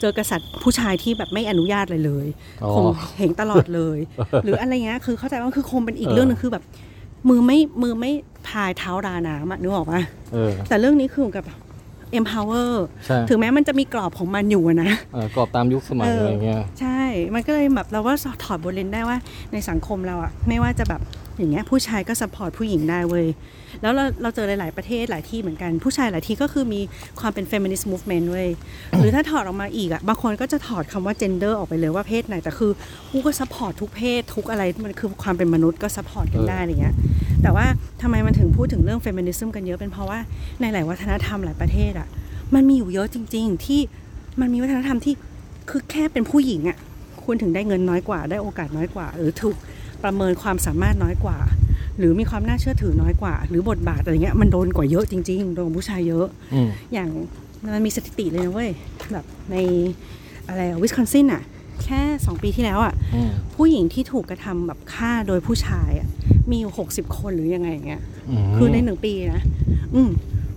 [0.01, 2.27] เจอกษัตริย์ผู้ชายที่แบบไม่อนุญาตเลยเลย
[2.63, 2.85] อ๋อคง
[3.19, 3.99] เห็นตลอดเลย
[4.43, 6.63] หรืออะไรเงี้ยคือเข้าใจว่าคือคงเป็นอีกเออเรื่องหนึงคือแบบ
[7.29, 8.11] มือไม่มือไม่
[8.47, 10.01] พายเท้าราน้ำอะนึกออกปะ
[10.33, 11.45] เออแต่เรื่องนี้คือเหมือนกับ
[12.19, 12.71] empower
[13.05, 17.01] ใช่ถึงแม้มันจะมีกรอบของมันอยู่อะนะเออกรอบตามยุคสมัยเออออะไรเงี้ยใช่
[17.35, 19.17] มันก็เลยแบบเราว่าถอดบทเรียนได้ว่า
[19.53, 21.01] ในสังคมเราอะไม่ว่าจะแบบ
[21.37, 23.27] อย่างเงี้ยผู้ชายก็สปอร์ตผู้หญิงได้เว้ย
[23.81, 26.81] แล้วเราเราเจอหลาย ๆ ประเทศหลายที่เหมือนกัน ผู้ชายหลายที่ก็คือมี
[27.19, 28.49] ความเป็น feminist movement เว้ย
[28.97, 32.71] หรือถ้าถอดออกมาอีกอะบางคนก็จะถอดคำว่า gender ออกไปเลยว่าเพศไหน แต่คือ
[33.11, 36.95] กูก็ support ทุกเพศทุกอะไรมันคือความเป็นมนุษย์ก็ support กันได้อะไรเงี้ย
[37.43, 37.65] แต่ว่า
[38.01, 40.19] ทำไมมันถึงพูดถึงเรื่อง feminism กันเยอะเป็นเพราะว่า
[40.61, 42.07] ในหลายวัฒนธรรมหลายประเทศอะ
[42.53, 43.81] มันมีอยู่เยอะจริง ๆ ที่
[44.39, 45.13] มันมีวัฒนธรรมที่
[45.69, 46.77] คือแค่เป็นผู้หญิงอะ
[47.25, 49.55] คุณถึงได้เงินน้อยกว่าได้โอกาสน้อยกว่า หรือถูก
[50.03, 51.37] ประเมินความสามารถน้อยกว่า
[51.97, 57.09] หรือมีความน่าเชื่อถือน้อยกว่า หรือบทบาทอะไรเงี้ยมันโดนกว่าเยอะจริงๆโดนผู้ชายเยอะอืมอย่าง
[57.63, 58.69] มันมีสถิติเลยนะเว้ย
[59.11, 59.55] แบบใน
[60.47, 61.43] อะไรวิสคอนซินอะ
[61.83, 66.07] แค่2ปีที่แล้วอะอืมผู้หญิงที่ถูกกระทำแบบฆ่าโดยผู้ชายอะ
[66.49, 68.01] มีอยู่หกสิบคนหรือยังไงอย่างเงี้ย
[68.35, 69.41] มคือในหนึ่งปีนะ
[69.95, 70.09] อืม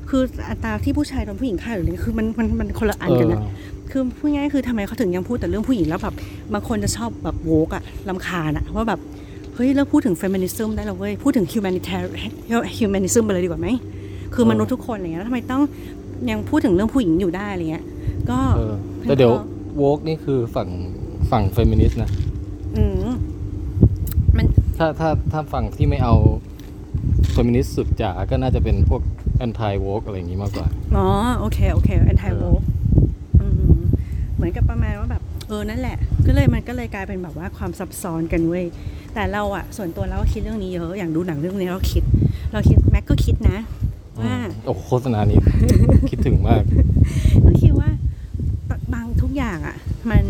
[0.09, 3.51] คืออัตราที่ผู้ชายโดนผู้หญิงฆ่าหรืออะไรคือมันมันมันคนละอันกันนะเออ
[3.91, 6.15] คือพูดง่ายๆคือทำไมเขาถึงยังพูดแต่เรื่องผู้หญิงแล้วแบบ
[6.53, 9.01] บางคนจะชอบแบบโวกอะลำคาญอะว่าแบบ
[9.57, 12.33] เฮ้ยเลิกพูดถึง feminism ได้แล้วเว้ย พูดถึง humanitarian
[12.77, 13.69] humanism ไปเลยดีกว่าไหม
[14.35, 15.63] คือมนุษย์ทุกคนอะไรเงี้ยแล้วทำไมต้อง
[16.31, 17.85] ยังพูดถึงเรื่องผู้หญิงอยู่ได้อะไรเงี้ย
[18.31, 19.33] ก็เออแต่เดี๋ยว
[19.77, 20.69] woke นี่คือฝั่ง
[21.31, 22.11] ฝั่งเฟมินิสต์นะ
[22.77, 23.07] อืม
[24.37, 24.47] มัน
[24.79, 26.15] ถ้าถ้าถ้าฝั่งที่ไม่เอา
[27.33, 29.03] เฟมินิสต์สุดจ๋าก็น่าจะเป็นพวก
[29.39, 30.67] anti woke อะไรอย่างนี้มากกว่า
[30.97, 31.07] อ๋อ
[31.39, 32.65] โอเค โอเค anti woke
[33.41, 33.79] อืม
[34.35, 38.65] เหมือนกับประมาณว่าแบบ เออนั่นแหละ ก็เลยมันก็เลยกลายเป็นแบบว่าความซับซ้อนกันเว้ย
[39.15, 42.03] แต่เราอะส่วนตัวเราก็คิดเรื่องนี้เยอะอย่างดูหนังเรื่องนี้เราคิด
[42.53, 43.59] เราคิดแม็กก็คิดนะ
[44.21, 44.35] ว่า
[44.67, 45.39] โอ้โหโฆษณานี้
[46.11, 46.63] คิดถึงมาก
[47.45, 47.91] ก็คิดว่า
[48.95, 49.77] บางทุกอย่างอะ
[50.11, 50.25] มัน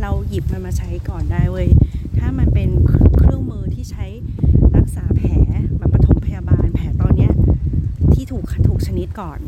[0.00, 1.68] เราหยิบมันมาใช้ก่อนได้เว้ย
[2.18, 2.68] ถ้ามันเป็น
[3.18, 4.06] เครื่องมือที่ใช้
[4.76, 5.30] รักษาแผล
[5.78, 7.32] แบบปฐมพยาบาลแผลตอนเนี้ย
[8.14, 9.38] ที่ถูกถูกชนิดก่อน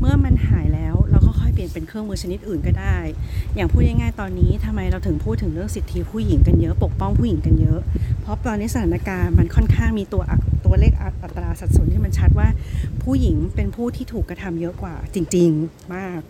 [0.00, 0.94] เมื่อมันหายแล้ว
[1.60, 2.98] ลี่ยนเป็นเครื่องมือชนิดอื่นก็ได้
[3.56, 7.80] อย่างพูดง่ายๆตอนนี้ทำไมเราถึงพูดถึงเรื่องสิทธิผู้หญิงกันเยอะ ปกป้องผู้หญิงกันเยอะ
[8.22, 12.48] เพราะตอนนี้สถานการณ์มันค่อนข้างมีตัวอักตัวเลขอัอัตราสัดส่วนที่มันชัดว่า
[13.02, 16.20] ผู้หญิงเป็นผู้ที่ถูกกระทำเยอะกว่าจริง ๆ มาก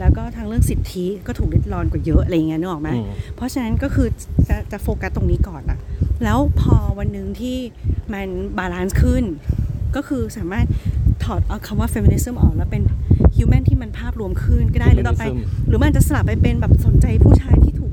[0.00, 3.04] แล้วก็ทางเรื่องสิทธิก็ถูกลิดรอนกว่าเยอะอะไรอย่างเงี้ยนึกออกไหมอืม
[3.36, 4.08] เพราะฉะนั้นก็คือ
[4.48, 5.78] จะจะโฟกัสตรงนี้ก่อนอะ
[6.24, 7.56] แล้วพอวันหนึ่งที่
[8.12, 9.24] มัน balance ขึ้น
[9.96, 10.66] ก็คือสามารถ
[11.24, 12.82] ถอดเอาคำว่า feminism ออกแล้วเป็น
[13.42, 17.92] human ที่มันภาพรวมขึ้นก็ได้หรือต่อไป Feminism หรือมันจะสลับไปเป็นแบบสนใจผู้ชายที่ถูก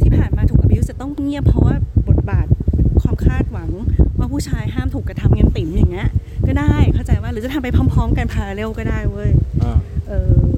[0.00, 1.74] ที่ผ่านมาถูก abuse จะต้องเงียบเพราะว่า
[2.08, 2.46] บทบาท
[3.02, 3.70] ความคาดหวัง
[4.18, 6.08] ว่าผู้ชายห้ามถูกกระทำเงินติ๋มอย่างเงี้ย
[6.46, 9.30] ก็ได้เข้าใจว่าหรือจะทำไปพร้อม ๆ กันพาเรลก็ได้เว้ย
[9.62, 10.12] อ่าเอ
[10.44, 10.52] อ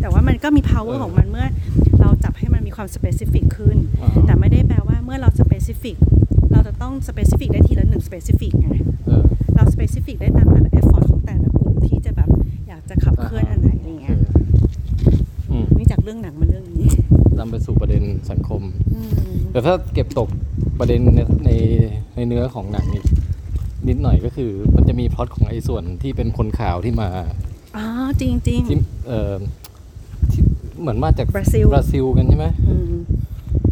[0.00, 1.46] แต่ว่ามันก็มี power เออของมันเมื่อ
[2.00, 5.96] เราจับให้มันมีความ specific ขึ้นอ่าแต่ไม่ได้แปลว่าเมื่อเรา specific
[6.52, 8.68] เราจะต้อง specific ได้ทีละหนึ่ง specific ไง
[9.06, 9.22] เออ
[9.54, 11.05] เรา specific ได้ตามแต่ละ effort
[12.90, 14.16] จะขับเคลื่อนอันไหนอะไรเงี้ย
[15.50, 16.90] อืมนี่จากเรื่องหนังมาเรื่องนี้
[17.38, 18.62] นำไปสู่ประเด็นสังคม
[18.94, 19.10] อืม
[19.52, 20.28] แต่ถ้าเก็บตก
[20.78, 21.50] ประเด็นในใน
[22.14, 23.02] ในเนื้อของหนังนี่
[23.88, 27.08] นิดหน่อยก็คือ มันจะมีพล็อตของไอ้ส่วนที่เป็นคนขาวที่มา
[27.76, 27.84] อ๋อ
[28.20, 29.34] จริงจริงที่เอ่อ
[30.32, 30.42] ที่
[30.80, 32.94] เหมือนมาจากบราซิลบราซิลกันใช่ไหมๆอืม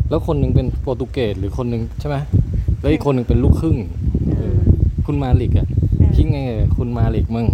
[0.09, 2.16] แล้วคนหนึ่งเป็นโปรตุเกสหรือคนหนึ่งใช่ไหม
[2.81, 3.77] แล้วอีกคนหนึ่งเป็นลูกครึ่ง
[4.37, 4.57] เออ
[5.07, 7.46] คุณมาลิกอะเออคิดไงกับคุณมาลิกมั่ง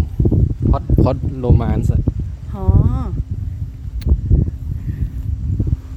[1.03, 2.03] พล็อตพล็อต romance อะ
[2.55, 2.65] อ๋อ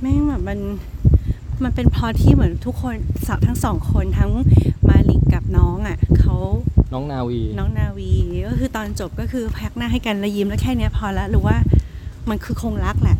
[0.01, 0.59] แม่งแบบมัน
[1.63, 2.95] มันเป็นพอที่เหมือนทุกคน
[3.27, 4.31] สาวทั้งสองคนทั้ง
[4.87, 6.35] มาลิกกับน้องอะเขา
[6.93, 8.09] น้องนาวี น้องนาวี
[8.47, 11.55] ก็คือตอนจบก็คือพักหน้าให้กันแล้วยิ้มแล้วแค่เนี้ยพอแล้วหรือว่า
[12.29, 13.17] มันคือคงรักแหละ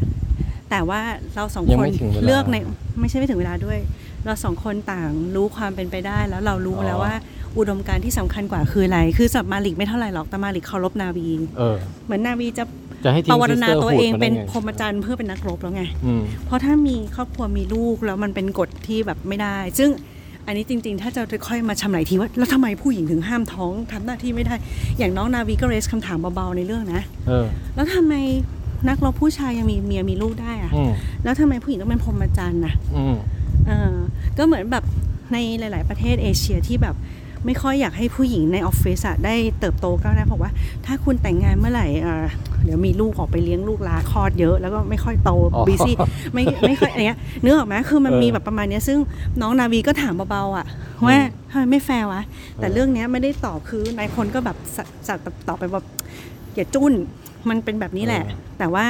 [0.69, 1.02] แต่ว่า
[1.36, 2.56] เราสองยังคนไม่ถึงเวลาเลือกใน
[3.00, 3.80] ไม่ใช่ไม่ถึงเวลาด้วย
[4.26, 7.13] เราสองคนต่างรู้ความเป็นไปได้แล้วเรารู้อ๋อแล้วว่า
[7.58, 12.63] อุดมการณ์ที่สำคัญกว่าคืออะไร คือสำหรับมาลิกไม่เท่าไหร่หรอกแต่มาลิกเคารพนาวีเออเหมือนนาวีจะ
[13.06, 19.89] จะให้ปทิ้งรวารณาตัวเอง sisterhood เป็นมาได้ไงพรหมจรรย์เพื่อเป็นนักรบแล้วไงอืมเพราะถ้ามีครอบครัวมีลูกแล้วมันเป็นกฎที่แบบไม่ได้ ซึ่ง
[20.46, 24.56] อันนี้จริง ๆ ถ้าจะค่อยมาชำไหลทีว่า แล้วทำไมผู้หญิงถึงห้ามท้องทำหน้าที่ไม่ได้
[24.98, 28.16] อย่างน้องนาวีก็เรสคำถามเบาๆในเรื่องนะเออแล้วทำไม
[28.89, 30.92] นักรบผู้ชายยังมีเมียมีลูกได้อะอืม
[31.24, 33.16] แล้วทำไมผู้หญิงต้องเป็นพรหมจรรย์นะอืม
[33.68, 33.94] เออ
[34.38, 34.84] ก็เหมือนแบบ
[35.34, 36.96] ในหลาย ๆ ประเทศเอเชียที่แบบ
[37.45, 40.49] ไม่ค่อยอยากให้ผู้หญิงในออฟฟิศอะได้เติบโตก้าวหน้าเพราะว่า
[40.86, 42.25] ถ้าคุณแต่งงานเมื่อไหร่เอ่อ
[42.65, 45.95] เดี๋ยวมีลูกออกไปเลี้ยงลูกลาคลอดเยอะแล้วก็ไม่ค่อยโตอ๋อ busy
[46.34, 48.97] ไม่ไม่ค่อยอะไรเงี้ยเนื้อออกไหมคือมันเออมีแบบประมาณเนี้ยซึ่ง
[49.41, 50.65] น้องนาวีก็ถามเบาๆอะ
[51.06, 51.17] ว่า
[51.51, 52.21] ทำไมไม่แฟร์วะ
[52.56, 54.77] แต่เออเรื่องเนี้ยไม่ได้ตอบคือนายพลก็แบบส
[55.08, 55.86] สัตว์ตอบไปแบบ
[56.56, 56.93] อย่าจุ้น
[57.49, 58.23] มันเป็นแบบนี้แหละ
[58.60, 58.86] แต่ว่า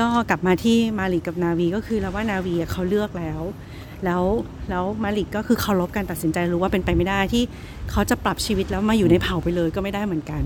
[0.00, 3.40] ก็กลับมาที่มาลิกกับนาวีก็คือแล้วว่านาวีอะเขาเลือกแล้ว
[4.04, 4.22] แล้ว
[4.70, 7.42] แล้วมาลิกก็คือเคารพการตัดสินใจรู้ว่าเป็นไปไม่ได้ที่
[7.90, 10.42] เขาจะปรับชีวิตแล้วมาอยู่ในเผ่าไปเลยก็ไม่ได้เหมือนกัน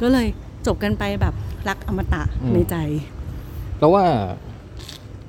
[0.00, 0.26] ก็เลย
[0.66, 1.34] จบกันไปแบบ
[1.68, 2.76] รักอมตะอืมในใจ
[3.78, 4.04] แล้วว่า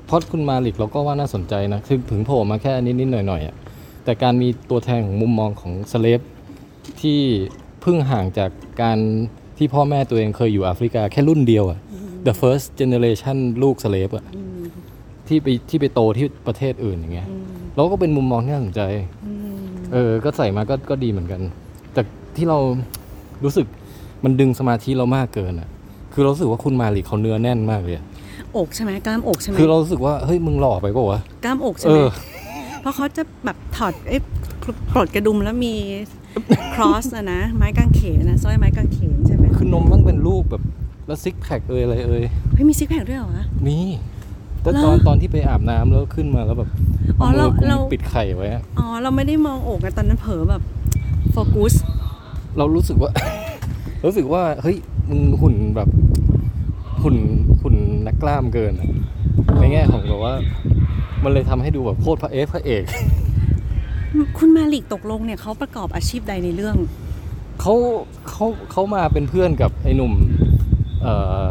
[0.10, 3.56] พล็อดคุณมาลิกเราก็ว่าน่าสนใจนะคือถึงโผล่มาแค่นิดๆหน่อยๆอะ
[4.04, 6.22] แต่การมีตัวแทนของมุมมองของสเลฟ
[7.02, 7.20] ที่
[7.82, 8.50] เพิ่งห่างจาก
[8.82, 8.98] การ
[9.58, 11.80] ที่พ่อแม่ตัวเองเคยอยู่แอฟริกาแค่รุ่นเดียวอะ
[12.28, 14.26] the first generation ลูกสเลฟอะ
[15.30, 17.28] ที่ไปที่ไปโตที่ประเทศอื่นอย่างเงี้ย
[17.76, 18.82] เราก็เป็นมุมมองที่น่าสนใจ
[19.94, 21.42] เออ ก็ใส่มาก็ก็ดีเหมือนกัน
[21.94, 22.02] แต่
[22.36, 22.58] ที่เรา
[23.44, 23.65] รู้สึก
[24.24, 25.70] มันดึงสมาธิเรามากเกินอะ
[26.13, 28.06] คือเรารู้สึกว่าคุณมาลิกเขาเนื้อแน่นมากเลยอะ
[28.58, 32.10] อกใช่ไหมกล้ามอกใช่ไหมคือเรารู้สึกว่าเฮ้ยมึงหล่อไปเปล่าวะกล้ามอกใช่เอไหมอ
[32.82, 34.18] เพราะเขาจะแบบถอดเอ้
[34.94, 35.74] ปลดกระดุมแล้วมี
[36.74, 40.63] cross อะนะไม้กางเขนนะสร้อยไม้กางเขนใช่ไหมคือนมมันเป็นลูกแบบ
[41.08, 43.88] แล้วซิกแพคเอยอะไรเอยเฮ้ยมีซิกแพคด้วยเหรอวะนี่
[44.62, 46.69] แต่เหรอตอนตอนที่ไปอาบน้ำแล้วขึ้นมาแล้วแบบ
[47.19, 50.62] อ๋อเอามือเรากุมเราปิดไข่ไว้อะอ๋อเราไม่ได้มองอกกันตอนนั้นเผลอแบบ
[51.32, 51.74] โฟกัส
[52.58, 53.12] เรารู้สึกว่า
[54.06, 54.78] รู้สึกว่าเฮ้ย
[55.10, 55.89] มึงหุ่นแบบ
[57.04, 57.17] หุ่น
[57.62, 57.76] หุ่น
[58.08, 58.89] นักกล้ามเกินอะ
[59.60, 60.34] ในแง่ของแบบว่า
[61.24, 62.84] มันเลยทำให้ดูแบบโคตรพระเอกพระเอก
[64.38, 66.76] คุณมาลิกตกลงเนี่ยเขาประกอบอาชีพใดในเรื่อง
[67.62, 67.74] เขา
[68.30, 70.13] เขาเขามาเป็นเพื่อนกับไอ้หนุ่ม
[71.02, 71.13] เอ่
[71.45, 71.48] อ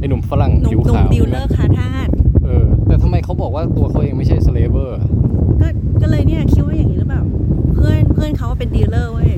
[0.00, 2.08] ไอ้หนุ่มฝรั่งหนุ่มผิวหนุ่มขาว dealer ค้าทาส
[2.44, 4.98] เออ แต่ทำไมเขาบอกว่าตัวเขาเองไม่ใช่ slaver
[5.60, 5.68] ก็
[6.02, 7.22] ก็เลยเนี่ยคิดว่าอย่างนี้หรือเปล่า
[7.74, 9.30] เพื่อนเพื่อนเขาว่าเป็น dealer เว้ย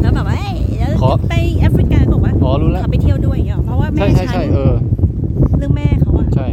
[0.00, 4.74] แล้วแบบว่าเอ้ยแล้วขอ ไปแอฟริกาบอกว่าอ๋อรู้แล้วเขาไปเที่ยวด้วยอย่างเงี้ยหรอเพราะว่าแม่ใช่ใช่ฉัใช่นเออ
[5.58, 6.46] เรื่องแม่เขาอะใช่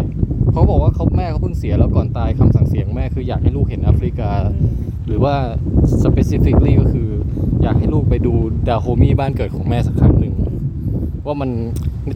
[0.51, 4.31] เขาบอกว่าเขาแม่เขาเพิ่งเสียแล้วก่อนตายคำสั่งเสียแม่คืออยากให้ลูกเห็นแอฟริกา
[5.07, 5.35] หรือว่า
[6.03, 7.09] specifically ก็คือ
[7.63, 8.33] อยากให้ลูกไปดู
[8.67, 10.33] ดาโฮมีบ้านเกิดของแม่สักครั้งหนึ่ง
[11.29, 11.51] ว่ามัน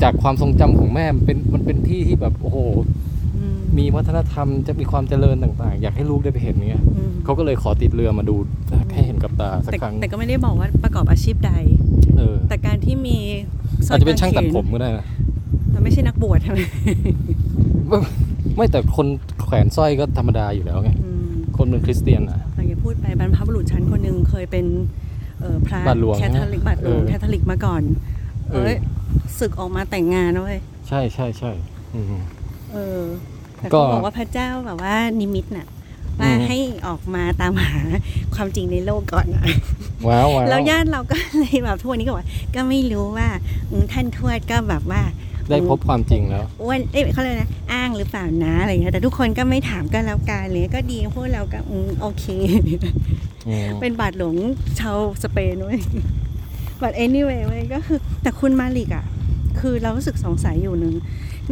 [0.03, 2.57] จากความทรงจำของแม่มันเป็นมันเป็นที่ที่แบบโอ้โห
[3.37, 8.35] อืมมีวัฒนธรรมจะมีความเจริญต่างๆ อยากให้ลูกได้ไปเห็นเงี้ยอืมเขาก็เลยขอติดเรือมาดู
[8.93, 11.51] ให้เห็นกับตาสักแต่ครั้งแต่ก็ไม่ได้บอกว่าประกอบอาชีพใด
[12.17, 13.17] เออแต่การที่มี
[13.85, 15.05] สร้อาจจะเป็นช่างตัดกขผมก็ได้นะ
[15.73, 16.59] มันไม่ใช่นักบวชใช่ไหม
[17.87, 17.97] ไม่
[18.55, 19.07] ไม่แต่คน
[19.45, 24.65] แขวนสร้อยก็ธรรมดาอยู่แล้วไงอืมคนเป็นคริสเตียนอะเราอย่าพูดไปบรรพบุรุษฉันคนหนึ่งเคยเป็น
[25.39, 27.81] เอ่อพระบาทหลวงคาทอลิกบาทหลวงเออคาทอลิกมาก่อน
[28.51, 28.77] เออเอ้ย
[29.39, 31.51] สึกออกมาแต่งงานนะเว้ยใช่ใช่ใช่
[31.93, 32.05] อืม
[32.73, 33.01] เออ
[33.57, 35.67] แต่ก็เขาบอกว่าพระเจ้าแบบว่านิมิตน่ะ
[36.19, 37.81] ว่าอืม ให้ออกมาตามหา
[38.35, 39.45] ความจริงในโลกก่อนนะ
[40.07, 43.27] ว้าวว้าวแล้วญาติเราก็เลยแบบทุกวันนี้ก็บอกว่าก็ไม่รู้ว่า
[43.69, 45.01] อืมท่านทวดก็แบบว่า
[45.49, 52.25] ได้พบความจริงแล้ว อ้วนเอ้ยเขาเลยกนะอ้างหรือเปล่านะอะไรเงี้ยแต่ทุกคนก็ไม่ถามกันแล้วกันเลยก็ดีพวกเราก็อืมโอเค
[53.47, 54.35] อืมเป็นบาทหลวง
[54.79, 55.79] ชาวสเปนเว้ย
[56.81, 59.05] but anyway เว้ยก็คือ แต่คุณมาลิกอะ
[59.59, 60.93] คือเรารู้สึกสงสัยอยู่หนึ่ง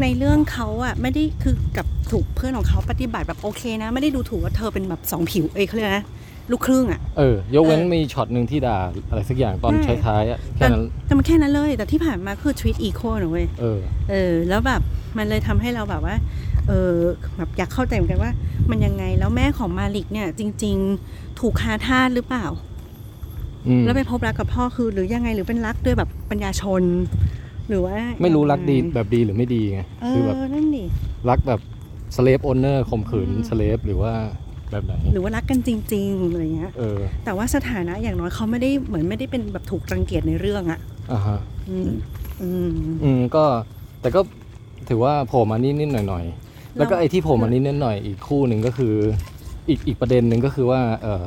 [0.01, 6.05] ในเรื่องเขาอะไม่ได้คือกับถูกเพื่อนของเขาปฏิบัติแบบโอเคนะ ไม่ได้ดูถูกว่าเธอเป็นแบบสองผิวเอ้ยเขาเรียกนะ
[6.51, 8.77] ลูกครึ่งอะเออยกเว้นเออมีช็อตหนึ่งที่ด่า
[9.09, 13.79] อะไรสักอย่างตอนใช่ท้ายๆอะแค่แต่นั้นแต่มันแค่นั้นเลย แต่ที่ผ่านมาคือ treat equal นะเว้ยเออ
[14.09, 14.81] เออ แล้วแบบ
[15.17, 16.15] มันเลยทำให้เราแบบว่า
[16.67, 16.93] เออ
[17.37, 18.31] แบบอยากเข้าใจเหมือนกันว่า
[18.69, 22.70] มันยังไงแล้วแม่ของมาลิกเนี่ยจริง ๆ ถูกค้าทาสหรือเปล่าอืม
[23.85, 26.83] แล้วไปพบรักกับพ่อคือ หรือยังไงหรือเป็นรักด้วยแบบปัญญาชน
[27.69, 30.83] หรือว่าไม่รู้รักดียังไงแบบดีหรือไม่ดีไงเอคือแบบอนั่นดิ
[31.29, 31.59] รักแบบ
[32.15, 34.13] slave owner ข่มขืนอืม slave หรือว่า
[34.71, 40.79] แบบไหนหรือว่ารักกันจริงๆอะไรเงี้ยเออแต่ว่าสถานะอย่างน้อยเขาไม่ได้เหมือนไม่ได้เป็นแบบถูกรังเกียจในเรื่องอะ
[41.11, 41.39] อ่าฮะ
[41.69, 41.91] อืม
[42.41, 42.71] อืม
[43.03, 43.43] อืมก็
[44.01, 44.21] แต่ก็
[44.89, 48.93] ถือว่าโผล่มานิดนิดๆหน่อยหน่อยๆแล้วก็ไอ้ที่โผล่มานิดนิดๆหน่อยอีกคู่หนึ่งก็คือ
[49.69, 51.25] อีกอีกประเด็นหนึ่งก็คือว่าเอ่อ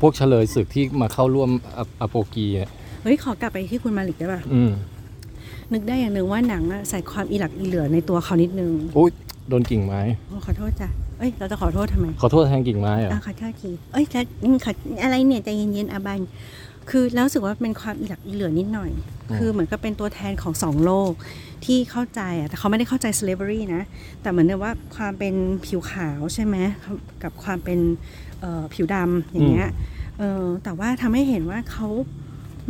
[0.00, 2.68] พวกเฉลยศึกที่มาเข้าร่วมออโปกีอะ
[3.02, 4.72] เฮ้ยขอกลับไปที่คุณมาลิกได้ป่ะอืม
[5.72, 9.10] นึกได้อย่างหนึ่งว่าหนังอะใส่ความอีหลักอีเหลือในตัวเขานิดนึงอุ้ย
[9.48, 10.88] โดนกิ่งไม้โอ้ขอโทษจ้ะ
[11.18, 14.72] เอ้ยเราจะขอโทษทำไม ขอโทษแทนกิ่งไม้เหรอะอะขอโทษทีเอ้ยจะอืมขอ
[15.02, 16.20] อะไรเนี่ยใจเย็นๆอาบัน
[16.90, 18.90] คือแล้วรู้สึกว่าเป็นความอีหลักอีเหลือนิดหน่อย
[19.36, 21.12] คือเหมือนกับเป็นตัวแทนของสองโลก
[21.64, 23.82] ที่เข้าใจอะแต่เขาไม่ได้เข้าใจ slavery นะ
[24.22, 25.34] แต่เหมือนกับว่าความเป็น
[25.66, 26.56] ผิวขาวใช่ไหม
[27.22, 28.25] กับความเป็นเอ่อ
[28.74, 29.68] ผิวดำอย่างเงี้ย
[30.18, 31.88] เออแต่ว่าทำให้เห็นว่าเขา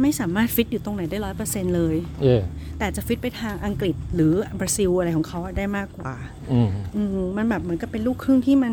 [0.00, 2.38] ไม่สามารถฟิตอยู่ตรงไหนได้ร้อยเปอร์เซ็นเลยเย่
[2.78, 6.14] แต่จะฟิตไปทางอังกฤษหรือบราซิลอะไรของเขาอะได้มากกว่า
[6.52, 8.72] อืมอืมมันแบบเหมือนกับเป็นลูกครึ่งที่มัน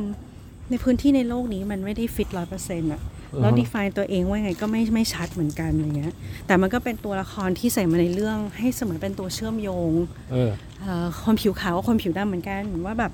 [0.70, 3.02] ในพื้นที่ในโลกนี้มันไม่ได้ฟิตร้อยเปอร์เซ็นต์อะ
[3.42, 6.12] แล้วอือฮะ define ตัวเองว่าไงก็ไม่ไม่ชัดเหมือนกันอย่างเงี้ย
[6.48, 9.92] แต่มันก็เป็นตัวละครที่ใส่มาในเรื่องให้เสมือนเป็นตัวเชื่อมโยง
[10.32, 13.12] เออเอ่อคนผิวขาวกับคนผิวดำเหมือนกันว่าแบบ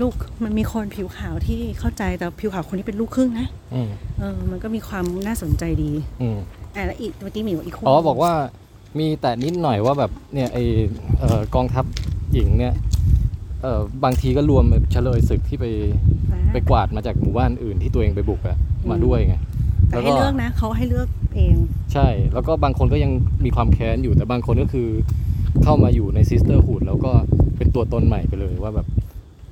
[0.00, 0.14] ลูก
[0.44, 6.38] มันมีคนผิวขาวที่เข้าใจแต่ผิวขาวคนนี้เป็นลูกครึ่งนะอืมเออ มันก็มีความน่าสนใจดี อืม
[6.74, 8.32] อะแล้วอีกเมื่อกี้มีอีกคู่อ๋อบอกว่า
[8.98, 10.58] มีแต่นิดหน่อยว่าแบบเนี่ยไอ
[11.18, 11.84] เอ่อกองทัพ
[12.32, 12.74] หญิงเนี่ย
[13.62, 15.64] เอ่อบางทีก็รวมแบบเชลยศึกที่ไป
[16.32, 18.56] นะไปกวาดมาจากหมู่บ้านอื่นที่ตัวเองไปบุกอะ
[18.90, 19.36] มาด้วยไง
[19.88, 21.56] แต่ให้เลือกนะเขาให้เลือกเอง
[21.92, 23.12] ใช่ แล้วก็บางคนก็ยัง
[23.44, 24.88] มีความแค้นอยู่แต่บางคนก็คือ
[25.64, 27.12] เข้ามาอยู่ในซิสเตอร์ o ูดแล้วก็
[27.56, 28.86] เป็นตัวตนใหม่ไปเลยว่าแบบ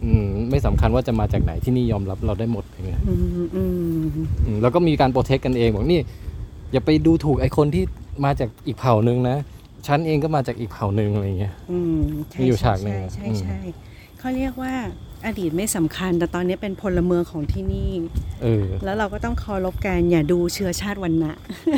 [0.05, 3.63] อืมไม่สำคัญว่าจะมาจากไหนที่นี่ยอมรับเราได้หมดอย่างเงี้ยอืมอื
[4.03, 4.05] ม
[4.47, 6.01] อืมแล้วก็มีการโปรเทคกันเองบอกนี่
[6.73, 7.85] อย่าไปดูถูกไอ้คนที่
[8.25, 9.37] มาจากอีกเผ่านึงนะ
[9.87, 13.59] ฉันเองก็มาจากอีกเผ่านึงอะไรเงี้ยอืมใช่มีอยู่ใช่ฉากหนึ่งใช่อืมใช่
[14.19, 14.73] เขาเรียกว่า
[15.27, 17.91] อดีตไม่สำคัญ แต่ตอนนี้เป็นพลเมืองของที่นี่
[18.43, 21.35] เออแล้วเราก็ต้องเคารพกันอย่าดูเชื้อชาติวันนะ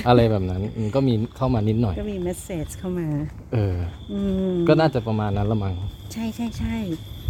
[0.09, 3.09] อะไรแบบนั้นอืมก็มีเข้ามานิดหน่อย ก็มีเมสเซจเข้ามา
[3.53, 3.77] เออ
[4.13, 4.21] อื
[4.53, 5.75] มก็น่าจะประมาณนั้นละมั้ง
[6.13, 6.77] ใช่ใช่ใช่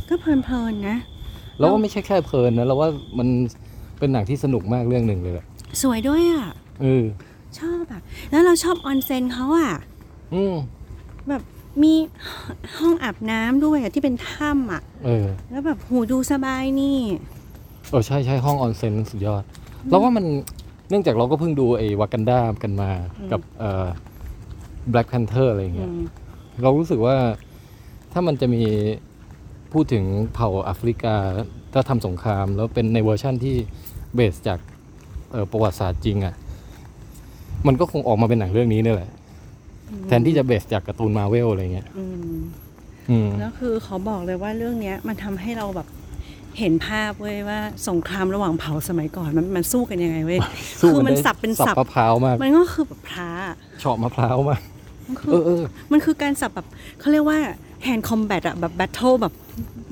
[0.09, 0.99] ก็เพลินๆนะ
[1.59, 2.89] แล้วว่าไม่ใช่แค่เพลินนะเราว่า
[3.19, 3.29] มัน
[3.99, 5.47] เป็นหนังที่สนุกมากเรื่องหนึ่งเลยแหละ
[5.83, 6.47] สวยด้วยอะ
[6.83, 7.05] เออ
[7.59, 9.73] ชอบแบบแล้วเราชอบออนเซ็นเขาอะ
[10.35, 10.55] อืม
[11.29, 11.43] แบบ
[11.83, 11.95] มี
[12.79, 16.99] ห้องอาบน้ำด้วยอะที่เป็นถ้ำอะ เออ แล้วแบบหูดูสบายนี่
[17.91, 19.43] เออใช่ใช่ห้องออนเซ็นสุดยอด
[19.89, 20.25] เราว่ามัน
[20.89, 22.91] เนื่องจากเราก็เพิ่งดูไอ้วากันดากันมา
[23.33, 23.87] กับเอ่อ
[24.93, 26.01] Black Panther อะไรอย่างอืเงี้ยม
[26.63, 27.17] เรารู้สึกว่า
[28.13, 28.63] ถ้ามันจะมี
[29.73, 30.05] พูดถึง
[30.35, 31.14] เผ่าแอฟริกา
[31.73, 33.57] ถ้าทำสงคราม แล้วเป็นในเวอร์ชั่นที่
[34.14, 34.59] เบสจาก
[35.33, 36.35] เอ่อประวัติศาสตร์จริงอะ่ะ
[37.66, 39.11] มันก็คงออกมาเป็นหนังเรื่องนี้นี่แหละ
[40.07, 42.05] แทนที่จะเบสจากการ์ตูนมาเวลอะไรเงี้ยอื
[42.35, 42.39] ม
[43.11, 45.89] อืมแล้วคือเขาบอกเลยว่าเรื่องเนี้ย มันทำให้เราแบบ
[46.59, 47.59] เห็นภาพเว้ยว่า
[47.89, 50.39] สงครามระหว่างเผ่าสมัยก่อนมันมันสู้กันยังไงเว้ย
[50.81, 53.31] สู้คือมันได้สับเป็นสับสับมะพร้าวมาก มันก็คือแบบพระ
[53.81, 54.61] เฉาะมะพร้าวมาก
[55.07, 55.62] มันคือเออเออ
[55.93, 56.66] มันคือการสับแบบ
[57.01, 57.39] เขาเรียกว่า
[57.83, 59.35] แฮนด์คอมแบทอะแบบแบทเทิลแบบ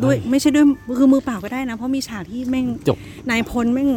[0.05, 0.67] ด้วยไม่ใช่ด้วย
[0.99, 2.99] คือมือเปล่าก็ได้นะ เพราะมีฉากที่แม่งจบ
[3.31, 3.91] นายพลแม่ง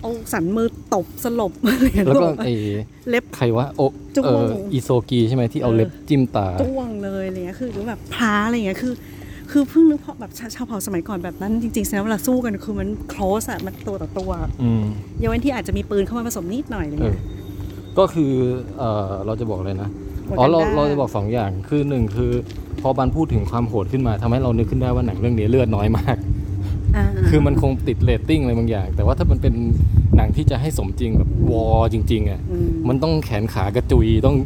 [0.00, 2.52] เอาสันมือตบสลบอะไรอย่างเงี้ยแล้วก็นึกออกปะไอ้
[3.08, 3.80] เล็บใครวะโอ
[4.16, 8.94] จ้วงเอออิโซกีใช่ไหมที่เอาเออเล็บจิ้มตาจ้วงเลยอะไรเงี้ยคือหรือแบบพระอะไรเงี้ยคือ
[9.50, 14.30] คือเพิ่งนึกพอแบบชาชาวเผ่าสมัยก่อนแบบนั้นจริงๆแสดงว่าเวลาสู้กันคือมัน close อะมันตัวต่อตัว
[14.62, 14.84] อืม
[15.22, 17.20] ยกเว้นที่อาจจะมีปืนเข้ามาผสมนิดหน่อยอะไรเออเงี้ย
[17.98, 18.32] ก็คือ
[18.78, 19.88] เออเราจะบอกเลยนะ
[20.38, 22.32] อ๋อเรา Wakanda เราจะบอกสองอย่างคือหนึ่งคือ
[22.82, 29.54] พอบันพูดถึงความโหดขึ้นมาทำให้เรานึกขึ้นได้ว่าหนังเรื่องนี้เลือดน้อยมากาคือมันคงติดเรตติ้งอะไรบางอย่าง แต่ว่าถ้ามันเป็น
[30.16, 34.36] หนังที่จะให้สมจริงแบบวอจริง ๆอะอืมมันต้องแขนขากระจุยต้อง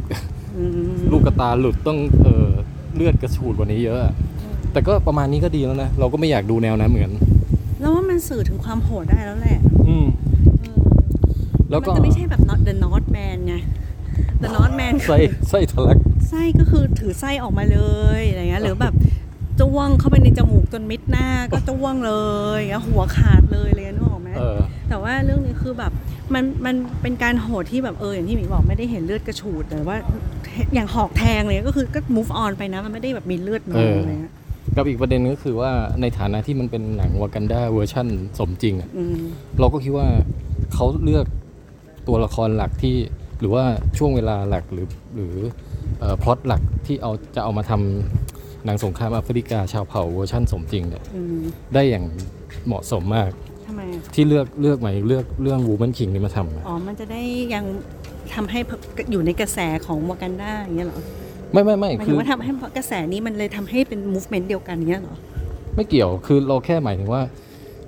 [0.57, 2.47] อืมลูกกระตาหลุดต้องเออ
[2.95, 4.13] เลือดกระฉูดกว่านี้เยอะอะ
[4.73, 7.11] แต่ก็ประมาณนี้ก็ดีแล้วนะเราก็ไม่อยากดูแนวนั้นเหมือน
[7.79, 10.05] แล้วว่ามันสื่อถึงความโหดได้แล้วแหละ อืม
[10.61, 10.79] เออ
[11.69, 13.55] แล้วก็มันจะไม่ใช่แบบ not the Northman ไง
[14.43, 15.17] the Northman คือไส้
[15.49, 15.97] ไส้ทะลัก
[16.29, 17.79] ไส้ก็คือถือไส้ออกมาเล
[18.19, 18.93] ยอะไรเงี้ยหรือแบบ
[19.59, 22.13] จ้วงเข้าไปในจมูกจนมิดหน้าก็จ้วงเล
[22.53, 24.57] ยอย่างเงี้ยหัวขาดเลยอะไรเงี้ยนึกออกไหมเออ
[24.89, 25.91] แต่ว่าเรื่องนี้คือแบบ
[26.33, 29.97] มันมันเป็นการโหดที่แบบเอออย่างที่หมีบอกไม่ได้เห็นเลือดกระฉูดแต่ว่า
[30.73, 34.33] อย่างหอกแทงเลยก็คือก็ move on ไปนะมันไม่ได้แบบมีเลือดนองอะไรเงี้ย
[34.75, 35.71] กับอีกประเด็นนึงก็คือว่า
[36.01, 38.07] ในฐานะที่มันเป็นหนังวากันดาเวอร์ชั่น
[38.37, 39.17] สมจริงอะอืม
[39.59, 40.07] เราก็คิดว่า
[40.73, 41.25] เขาเลือก
[42.07, 42.95] ตัวละครหลักที่
[43.39, 43.63] หรือว่า
[43.97, 45.35] ช่วงเวลาหลักหรือหรือ
[46.23, 51.39] พล็อตหลักที่เอาจะเอามาทำหนังสงครามแอฟริกาชาวเผ่าเวอร์ชั่นสมจริงเนี่ยอืม
[51.73, 52.05] ได้อย่าง
[52.67, 53.31] เหมาะสมมาก
[53.67, 57.21] ทำไมอะที่เลือกเลือกหมายเลือกเรื่อง Woman King นี่มาทำอะอ๋อ มันจะได้
[57.53, 57.65] ยัง
[58.33, 58.59] ทำให้
[59.11, 61.01] อยู่ในกระแสของวากันดาอย่างเงี้ยเหรอ
[61.53, 65.17] ไม่ไม่ไม่หมายคืถึองว่าทำให้กระแสนี้มันเลยทำให้เป็น movement เดียวกันเงี้ยเหรอ
[65.75, 67.21] ไม่เกี่ยวคือเราแค่หมายถึงว่า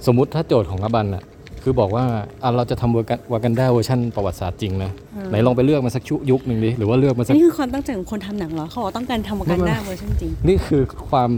[0.06, 1.24] สมมุติถ้าโจทย์ของอบันอะ
[1.70, 2.06] คือบอกว่า
[2.44, 2.96] อะเราจะทำ
[3.32, 11.30] วากันดาเวอร์ชันประวัติศาสตร์จริงนะอืมไหนลองไปเลือกมาสักชุยุคหนึ่งดิหรือว่าเลือกมาสัก นี่คือความตั้งใจของคนทำหนังเหรอ เขาบอกต้องการทำวากันดาไม่ไม่เวอร์ชันจริง นี่คือความ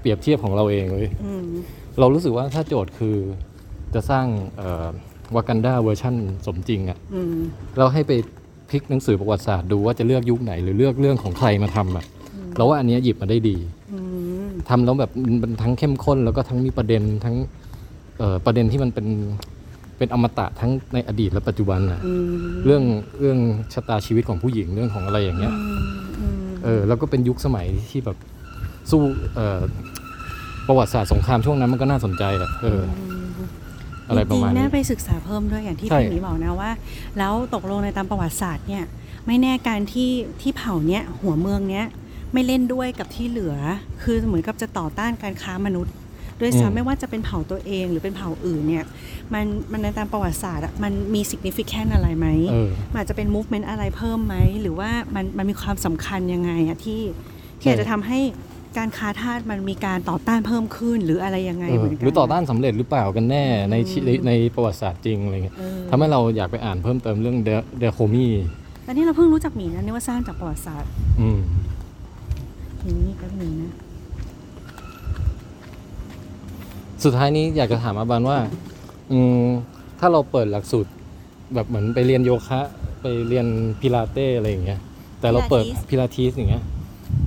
[0.00, 1.46] เปรียบเทียบของเราเองเลยอืม
[1.98, 3.16] เรารู้สึกว่าถ้าโจทย์คือ
[3.94, 4.26] จะสร้าง
[5.34, 6.14] วากันดาเวอร์ชั่น
[6.46, 7.36] สมจริงอะอืม
[7.78, 8.12] เราให้ไป
[8.70, 12.04] พลิกหนังสือประวัติศาสตร์ดูว่าจะเลือกยุคไหนหรือเลือกเรื่องของใครมาทำอะ
[12.56, 13.56] เราว่าอันเนี้ยหยิบมาได้ดี
[13.92, 13.98] อื
[14.46, 15.10] มทำแล้วแบบ
[15.42, 17.36] มันทั้งเข้มข้นแล้วก็ทั้งมีประเด็นทั้ง
[18.18, 19.06] เอ่อประเด็นที่มันเป็น
[20.00, 22.24] เป็นอมตะทั้งในอดีตและปัจจุบันอะอืม
[22.64, 22.82] เรื่อง
[23.20, 23.38] เรื่อง
[23.72, 25.52] ชะตาชีวิตของผู้หญิงเรื่องของอะไรอย่างเงี้ย
[26.20, 28.16] อืมเออแล้วก็เป็นยุคสมัยที่แบบ
[28.90, 29.00] สู้
[29.34, 29.60] เอ่อ
[30.66, 36.70] ประวัติศาสตร์สงครามช่วงนั้นมันก็น่าสนใจอะเออออะไรประมาณจงๆนี้น่าไปศึกษาเพิ่มด้วยอย่างที่ใช่พี่หมีบอกนะว่า
[37.18, 38.84] แล้วตกลงในตามประวัติศาสตร์เนี่ย
[39.26, 41.86] ไม่แน่การที่ที่เผ่าเนี้ยหัวเมืองเนี้ย
[42.32, 43.54] ไม่เล่นด้วยกับที่เหลือ
[44.02, 45.94] คือเหมือนกับจะต่อต้านการค้ามนุษย์
[46.40, 48.84] ด้วยอืมซ้ำไม่ว่าจะเป็นเผ่าตัวเองหรือเป็นเผ่าอื่นเนี่ย
[49.34, 57.00] มันมันในตามประวัติศาสตร์อะมันมี significant อะไรไหมเออมันอาจจะเป็น movement อะไรเพิ่มไหมหรือว่ามันมันมีความสำคัญยังไงอะที่
[57.60, 58.20] ที่ใช่อาจจะทำให้
[58.78, 67.36] การค้าทาสมันมีการต่อต้านเพิ่มขึ้นหรืออะไรยังไงเออเหมือนกันหรือต่อต้านสำเร็จหรือเปล่ากันแน่ในชีอืมในในประวัติศาสตร์จริงอะไรเงี้ยเออทำให้เราอยากไปอ่านเพิ่มเติมเรื่อง
[67.80, 68.26] เดโคมี
[68.84, 71.38] แต่นี่เราเพิ่งรู้จักหมีนะนี่ว่าสร้างจากประวัติศาสตร์อืม
[72.82, 73.72] อย่างนี้แป๊บหนึงนะ
[77.04, 78.38] สุดท้ายนี้อยากจะถามอาบานว่า
[79.12, 79.44] อืม
[80.00, 80.90] ถ้าเราเปิดหลักสูตร
[81.54, 82.60] แบบเหมือนไปเรียนโยคะ
[83.02, 83.46] ไปเรียน
[83.80, 84.80] พิลาเต้อะไรอย่างเงี้ย
[85.20, 86.64] แต่เราเปิดพิลาทิสอย่างเงี้ย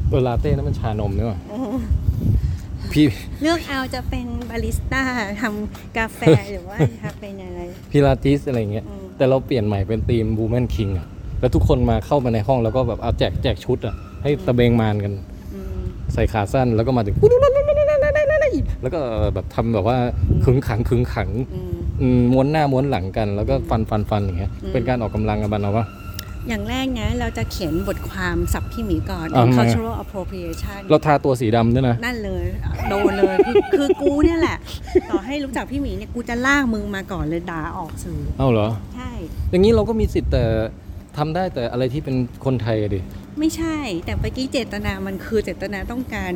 [0.09, 1.39] เออลาเต้นั่นมันชานมนี่หว่า
[2.93, 3.05] พี่
[3.41, 5.03] เลือกเอาจะเป็นบาริสต้า
[5.41, 6.21] ทำกาแฟ
[6.51, 7.61] หรือว่าจะเป็นอะไร
[7.91, 11.07] พิลาทิสอะไรอย่างเงี้ยอืมแต่เราเปลี่ยนใหม่เป็นทีมบูแมนคิงอะ
[11.39, 15.13] แล้วทุกคนมาเข้ามาในห้องแล้วก็แบบเอาแจกแจกชุดอะให้ตะเบงมานกัน
[15.53, 15.77] อืม
[16.13, 17.15] ใส่ขาสั้นแล้วก็มาถึง
[18.81, 18.99] แล้วก็
[19.33, 19.97] แบบทำแบบว่า
[20.45, 25.87] ขึงขังขึงขังอืมอืมม้วนหน้าม้วนหลังกัน แล้วก็ฟันฟันฟันอย่างเงี้ยอืมเป็นการออกกำลังกันบ้านเราปะ
[26.49, 32.45] อย่างแรกนะเราจะเขียนบทความสับพี่หมีก่อนอ่าทำไม cultural appropriation เราทาตัวสีดำด้วยนะ นั่นเลย
[32.89, 34.57] โดนเลยคือคือกูเนี่ยแหละ
[35.09, 39.11] ต่อให้รู้จักพี่หมีเนี่ยกูจะลากมึงมาก่อนเลยด่าออกสื่อเอ้าเหรอ ใช่
[39.49, 40.43] อย่างนี้เราก็มีสิทธิ์แต่
[41.17, 42.99] ทำได้แต่อะไรที่เป็นคนไทยอะดิ
[43.39, 46.33] ไม่ใช่ แต่เมื่อกี้เจตนามันคือเจตนาต้องการ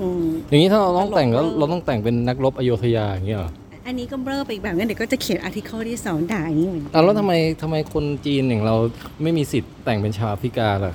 [0.00, 3.50] อืม อย่างนี้ถ้าเราต้องแต่งตลกแล้วเวอร์เราต้องแต่งเป็นนักรบอโยธยาอย่างเงี้ยเหรอ
[3.86, 7.32] อันนี้ก็เบลอไปอีกแบบงั้นเดี๋ยวก็จะเขียน article ที่สองด่าอย่างนี้เหมือนกันอะแล้วทำไม
[7.62, 8.74] ทำไมคนจีนอย่างเรา
[9.22, 10.94] ไม่มีสิทธิ์แต่งเป็นชาวแอฟริกาล่ะ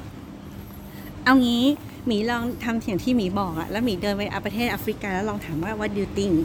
[1.26, 1.64] เอางี้
[2.08, 6.36] หมีลองทำอย่างที่หมีบอกอะแล้วหมีเดินไปประเทศแอฟริกาแล้วลองถามว่า what do you think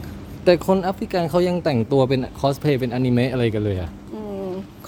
[0.45, 3.96] แต่คนแอฟริกันเขายังแต่งตัวเป็นคอสเพลย์เป็นอนิเมะอะไรกันเลยอะอืม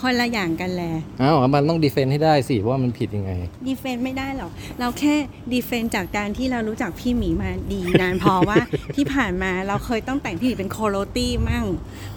[0.00, 0.92] คนละอย่างกันแหละ
[1.22, 3.32] อ้าวมันต้อง defend ให้ได้สิว่ามันผิดยังไง
[3.66, 5.14] ดีเฟนไม่ได้หรอก เราแค่
[5.52, 8.56] ดีเฟนจากการที่เรารู้จักพี่หมีมาดีนานพอว่า
[8.96, 11.64] ที่ผ่านมาเราเคยต้องแต่งพี่หมีเป็นโคโรตี้มั่ง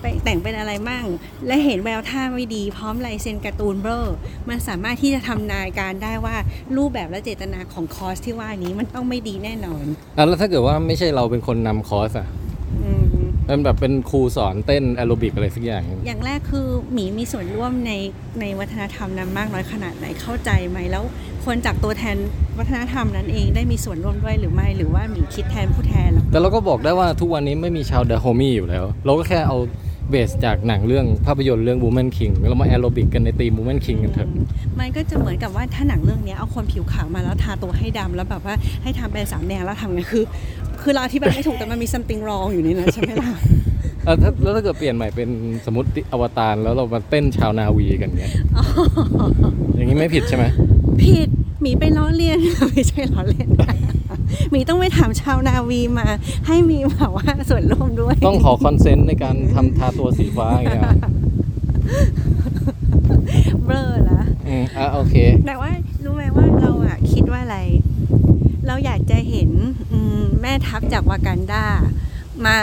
[0.01, 1.05] ไปแต่งเป็นอะไรมั่ง
[1.47, 4.15] และเห็นแววท่าไม่ดี พร้อมลายเซ็นการ์ตูนเบอร์
[4.49, 6.35] มันสามารถที่จะทำนายการได้ว่า
[6.77, 9.85] รูปแบบและเจตนาของคอร์สที่ว่านี้มันต้องไม่ดีแน่นอน
[10.17, 12.27] อะแล้วถ้าเกิดว่าไม่ใช่เราเป็นคนนำคอร์สอะ
[13.49, 17.91] อืมมันแบบเป็นครูสอนเต้นแอโรบิกอะไรสักอย่าง อย่างแรกคือหมีมีส่วนร่วมใน
[18.41, 21.03] ในวัฒนธรรมนั้นมากน้อยขนาดไหนเข้าใจไหมแล้ว
[21.45, 22.17] คนจากตัวแทน
[22.59, 29.57] วัฒนธรรมนั้นเองได้มีส่วนร่วมด้วยหรือไม่หรือว่าหมีคิดแทนผู้แทนหรอแต่เราก็บอกได้ว่าทุกวันนี้ไม่มีชาว Dahomey อยู่แล้ว เราก็แค่เอา
[30.13, 34.29] base จากหนังเรื่องภาพยนตร์เรื่อง Woman King แล้วมาแอโรบิกกันในทีม Woman King กันเถอะ
[34.79, 40.23] มันก็จะเหมือนกับว่าถ้าหนังเรื่องเนี้ยเอาคนผิวขาวมาแล้วทาตัวให้ดำแล้วแบบว่าให้ทำเป็นสามแนวแล้วทำไงคือ
[40.81, 43.33] คือเราอธิบายไม่ถูกแต่มันมี something wrong อยู่ในนั้นใช่ไหมล่ะ
[44.07, 45.29] อะถ้าแล้วถ้าเกิดเปลี่ยนใหม่เป็น
[45.65, 48.31] สมมติอวตารแล้วเรามาเต้นชาวนาวีกันเงี้ย
[49.75, 50.45] อย่างนี้ไม่ผิดใช่ไหม
[51.03, 51.29] ผิด
[51.61, 52.39] หมีไปล้อเลียน
[52.71, 54.02] ไม่ใช่ล้อเล่นห
[54.53, 56.07] มีต้องไปถามชาวนาวีมา
[56.47, 60.95] ให้มีแบบว่าส่วนร่วมด้วย ต้องขอ consent ในการทำทาตัวสีฟ้าอย่างเงี้ยเหรอ
[63.65, 65.15] เบลอละอืมอะโอเค
[65.47, 65.71] แต่ว่า
[66.03, 67.59] รู้ไหมว่าเราอะคิดว่าอะไร
[68.67, 69.49] เราอยากจะเห็น
[69.91, 71.65] อืมแม่ทัพจากวากันดา
[72.45, 72.55] มา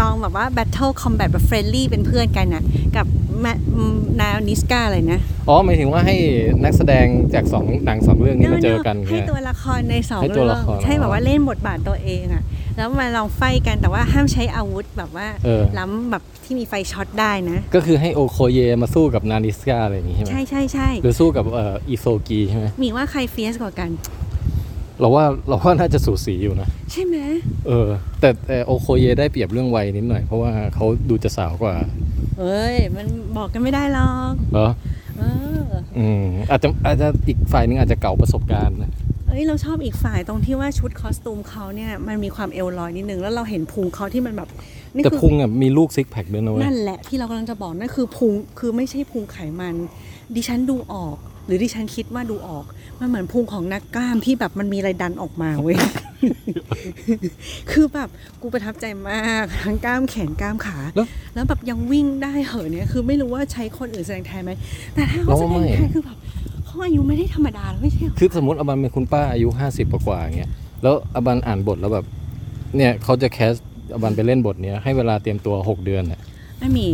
[0.00, 2.64] ลองแบบว่า Battle Combat แบบ friendly เป็นเพื่อนกันนะ
[2.96, 3.06] กับ
[3.42, 6.16] แม่อืมนานิสกาอะไรนะ อ๋อหมายถึงว่าให้
[6.62, 12.42] นักแสดงจากสองหนังสองเรื่องนี้มาเจอกันให้เงี้ยตัวละครในสองให้ตัวเรื่ละองครใช่แบบว่าเล่นบทบาทตัวเองอะ
[12.76, 23.90] แล้วมาลองไฟกันแต่ว่าห้ามใช้อาวุธแบบว่าเออล้ำแบบที่มีไฟช็อตได้นะ ก็คือให้โอโคเยมาสู้กับนานิสกาอะไรอย่างงี้ใช่ไหมใช่ใช่ใช่หรือสู้กับเอ่ออีโซกีใช่ไหมมีว่าใคร fierce กว่ากัน
[25.00, 27.16] เราว่าเราว่าน่าจะสูสีอยู่นะ ใช่ไหม
[27.66, 27.88] เออ
[28.20, 31.74] แต่แต่ Okoye ได้เปรียบเรื่องวัยนิดหน่อย เพราะว่าเขาดูจะสาวกว่า
[32.38, 33.06] เอ้ย มัน
[33.36, 34.68] บอกกันไม่ได้หรอกเหรอ
[35.18, 35.22] เอ
[35.58, 35.62] อ
[35.98, 38.92] อืมอาจจะอาจจะอีกฝ่ายหนึงอาจจะเก่าประสบการณ์นะ
[39.28, 44.48] เอ้ยเราชอบอีกฝ่ายตรงที่ว่าชุด costume เขาเนี่ยมันมีความเอวลอยนิดนึงแล้วเราเห็นพุงเขาที่มันแบบ
[44.94, 49.74] นี่แต่คือ พุงอะมีลูกซิกแพคด้วยนะเว้ย นั่นแหละที่เรากำลังจะบอกนั่นคือพุงคือไม่ใช่พุงไขมัน
[50.34, 51.16] ดิฉันดูออก
[51.46, 52.64] หรือดิฉันคิดว่าดูออก
[53.02, 55.76] มันเหมือนพุงของนักกล้ามที่แบบมันมีอะไรดันออกมาเว้ย
[57.70, 58.08] คือแบบ
[58.40, 64.52] กูประทับใจมากทั้งกล้ามแขนกล้ามขา แล้วแล้วแบบยังวิ่งได้เหอะเนี่ยคือไม่รู้ว่าใช้คนอื่นแสดงแทนไหม
[64.94, 66.16] แต่ถ้าเขาเราแสว่าดงไม่แทนคือแบบ
[66.64, 70.50] เขาอายุไม่ได้ธรรมดาแล้วไม่ใช่เหรอคือสมมติอบันเป็นคุณป้าอายุ50กว่าๆอย่างเงี้ย
[70.82, 72.06] แล้วอบันอ่านบทแล้วแบบ
[72.76, 73.52] เนี่ยเขาจะแคส
[73.94, 76.20] อบันไปเล่นบทเนี้ยให้เวลาเตรียมตัว6เดือนอะ
[76.62, 76.88] แม่หมี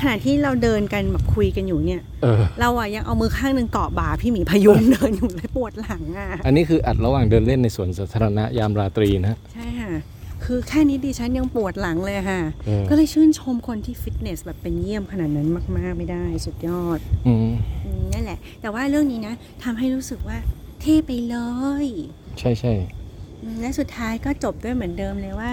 [0.00, 9.92] ขณะที่เราเดินกันแบบคุยกันอยู่เนี่ยเออ เราอะยังเอามือข้างหนึ่งเกาะบ่าพี่หมีพยุงเดินอยู่เลยปวดหลังอะอันนี้คืออัดระหว่างเดินเล่นในสวนสาธารณะยามราตรีนะ ใช่ค่ะ
[10.44, 15.48] คือแค่นี้ดิฉันยังปวดหลังเลยค่ะ เออ ก็เลยชื่นชมคนที่ฟิตเนสแบบเป็นเยี่ยมขนาดนั้น
[15.78, 17.38] มาก ๆ ไม่ได้สุดยอดอืม
[17.84, 19.34] อืมนั่นแหละ แต่ว่าเรื่องนี้นะ
[19.64, 20.38] ทำให้รู้สึกว่า
[20.80, 21.36] เท่ไปเล
[21.84, 21.86] ย
[22.38, 22.72] ใช่ใช่
[23.42, 25.50] อืมและสุดท้ายก็จบด้วยเหมือนเดิมเลยว่า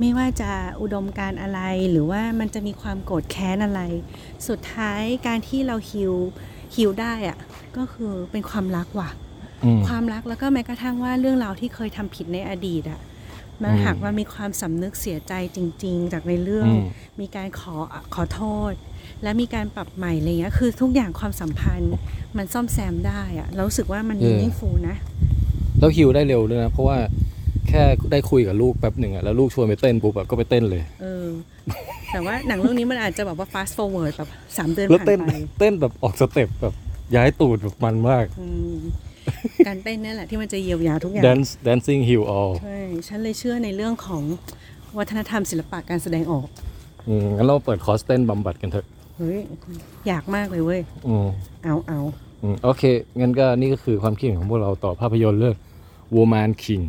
[0.00, 3.80] ไม่ว่าจะอุดมการณ์อะไรหรือว่ามันจะมีความโกรธแค้นอะไร
[4.48, 6.12] สุดท้ายการที่เราฮิว
[6.76, 7.38] ฮิวได้อะ
[7.76, 9.10] ก็คือเป็นความรักว่ะ
[9.64, 13.00] อืมความรักแล้วก็แม้กระทั่งว่าเรื่องราวที่เคยทำผิดในอดีตอะ
[13.62, 16.84] มันอืมหากว่ามีความสำนึกเสียใจจริง ๆ จากในเรื่องอืม
[17.20, 17.76] มีการขอ
[18.14, 18.72] ขอโทษ
[19.22, 21.92] และมีการปรับใหม่อะไรเงี้ยคือทุกอย่างความสัมพันธ์
[22.36, 24.96] มันซ่อมแซมได้อะเรารู้สึกว่ามัน meaningful นะ
[25.78, 26.96] แล้วฮิวได้เร็วด้วยนะเพราะว่า
[27.70, 31.26] แค่ได้คุยกับลูกแป๊บหนึ่งอะแล้วลูกชวนไปเต้นปุ๊บอะก็ไปเต้นเลยเออ
[32.12, 36.74] แต่ว่าหนังเรื่องนี้มันอาจจะแบบว่า fast forward แบบสามเดือนแล้วผ่านเต้นไปเต้นแบบออกสเต็ปแบบ
[37.16, 38.78] ย้ายตูดแบบมันมาก อืม
[39.66, 44.22] การเต้นนี่แหละที่มันจะเยียวยาทุกอย่าง dance dancing heal all ใช่ฉันเลยเชื่อในเรื่องของ
[44.98, 46.46] วัฒนธรรมศิลปะการแสดงออก
[47.08, 49.40] อืมงั้นเราเปิดคอร์สเต้นบำบัดกันเถอะเฮ้ย
[50.08, 51.26] อยากมากเลยเว้ย อืม
[51.64, 52.00] เอาเอา
[52.42, 52.82] อืมโอเค
[53.20, 55.56] งั้นก็นี่ก็คือความคิดเห็นของพวกเราต่อภาพยนตร์เรื่อง
[56.16, 56.84] Woman King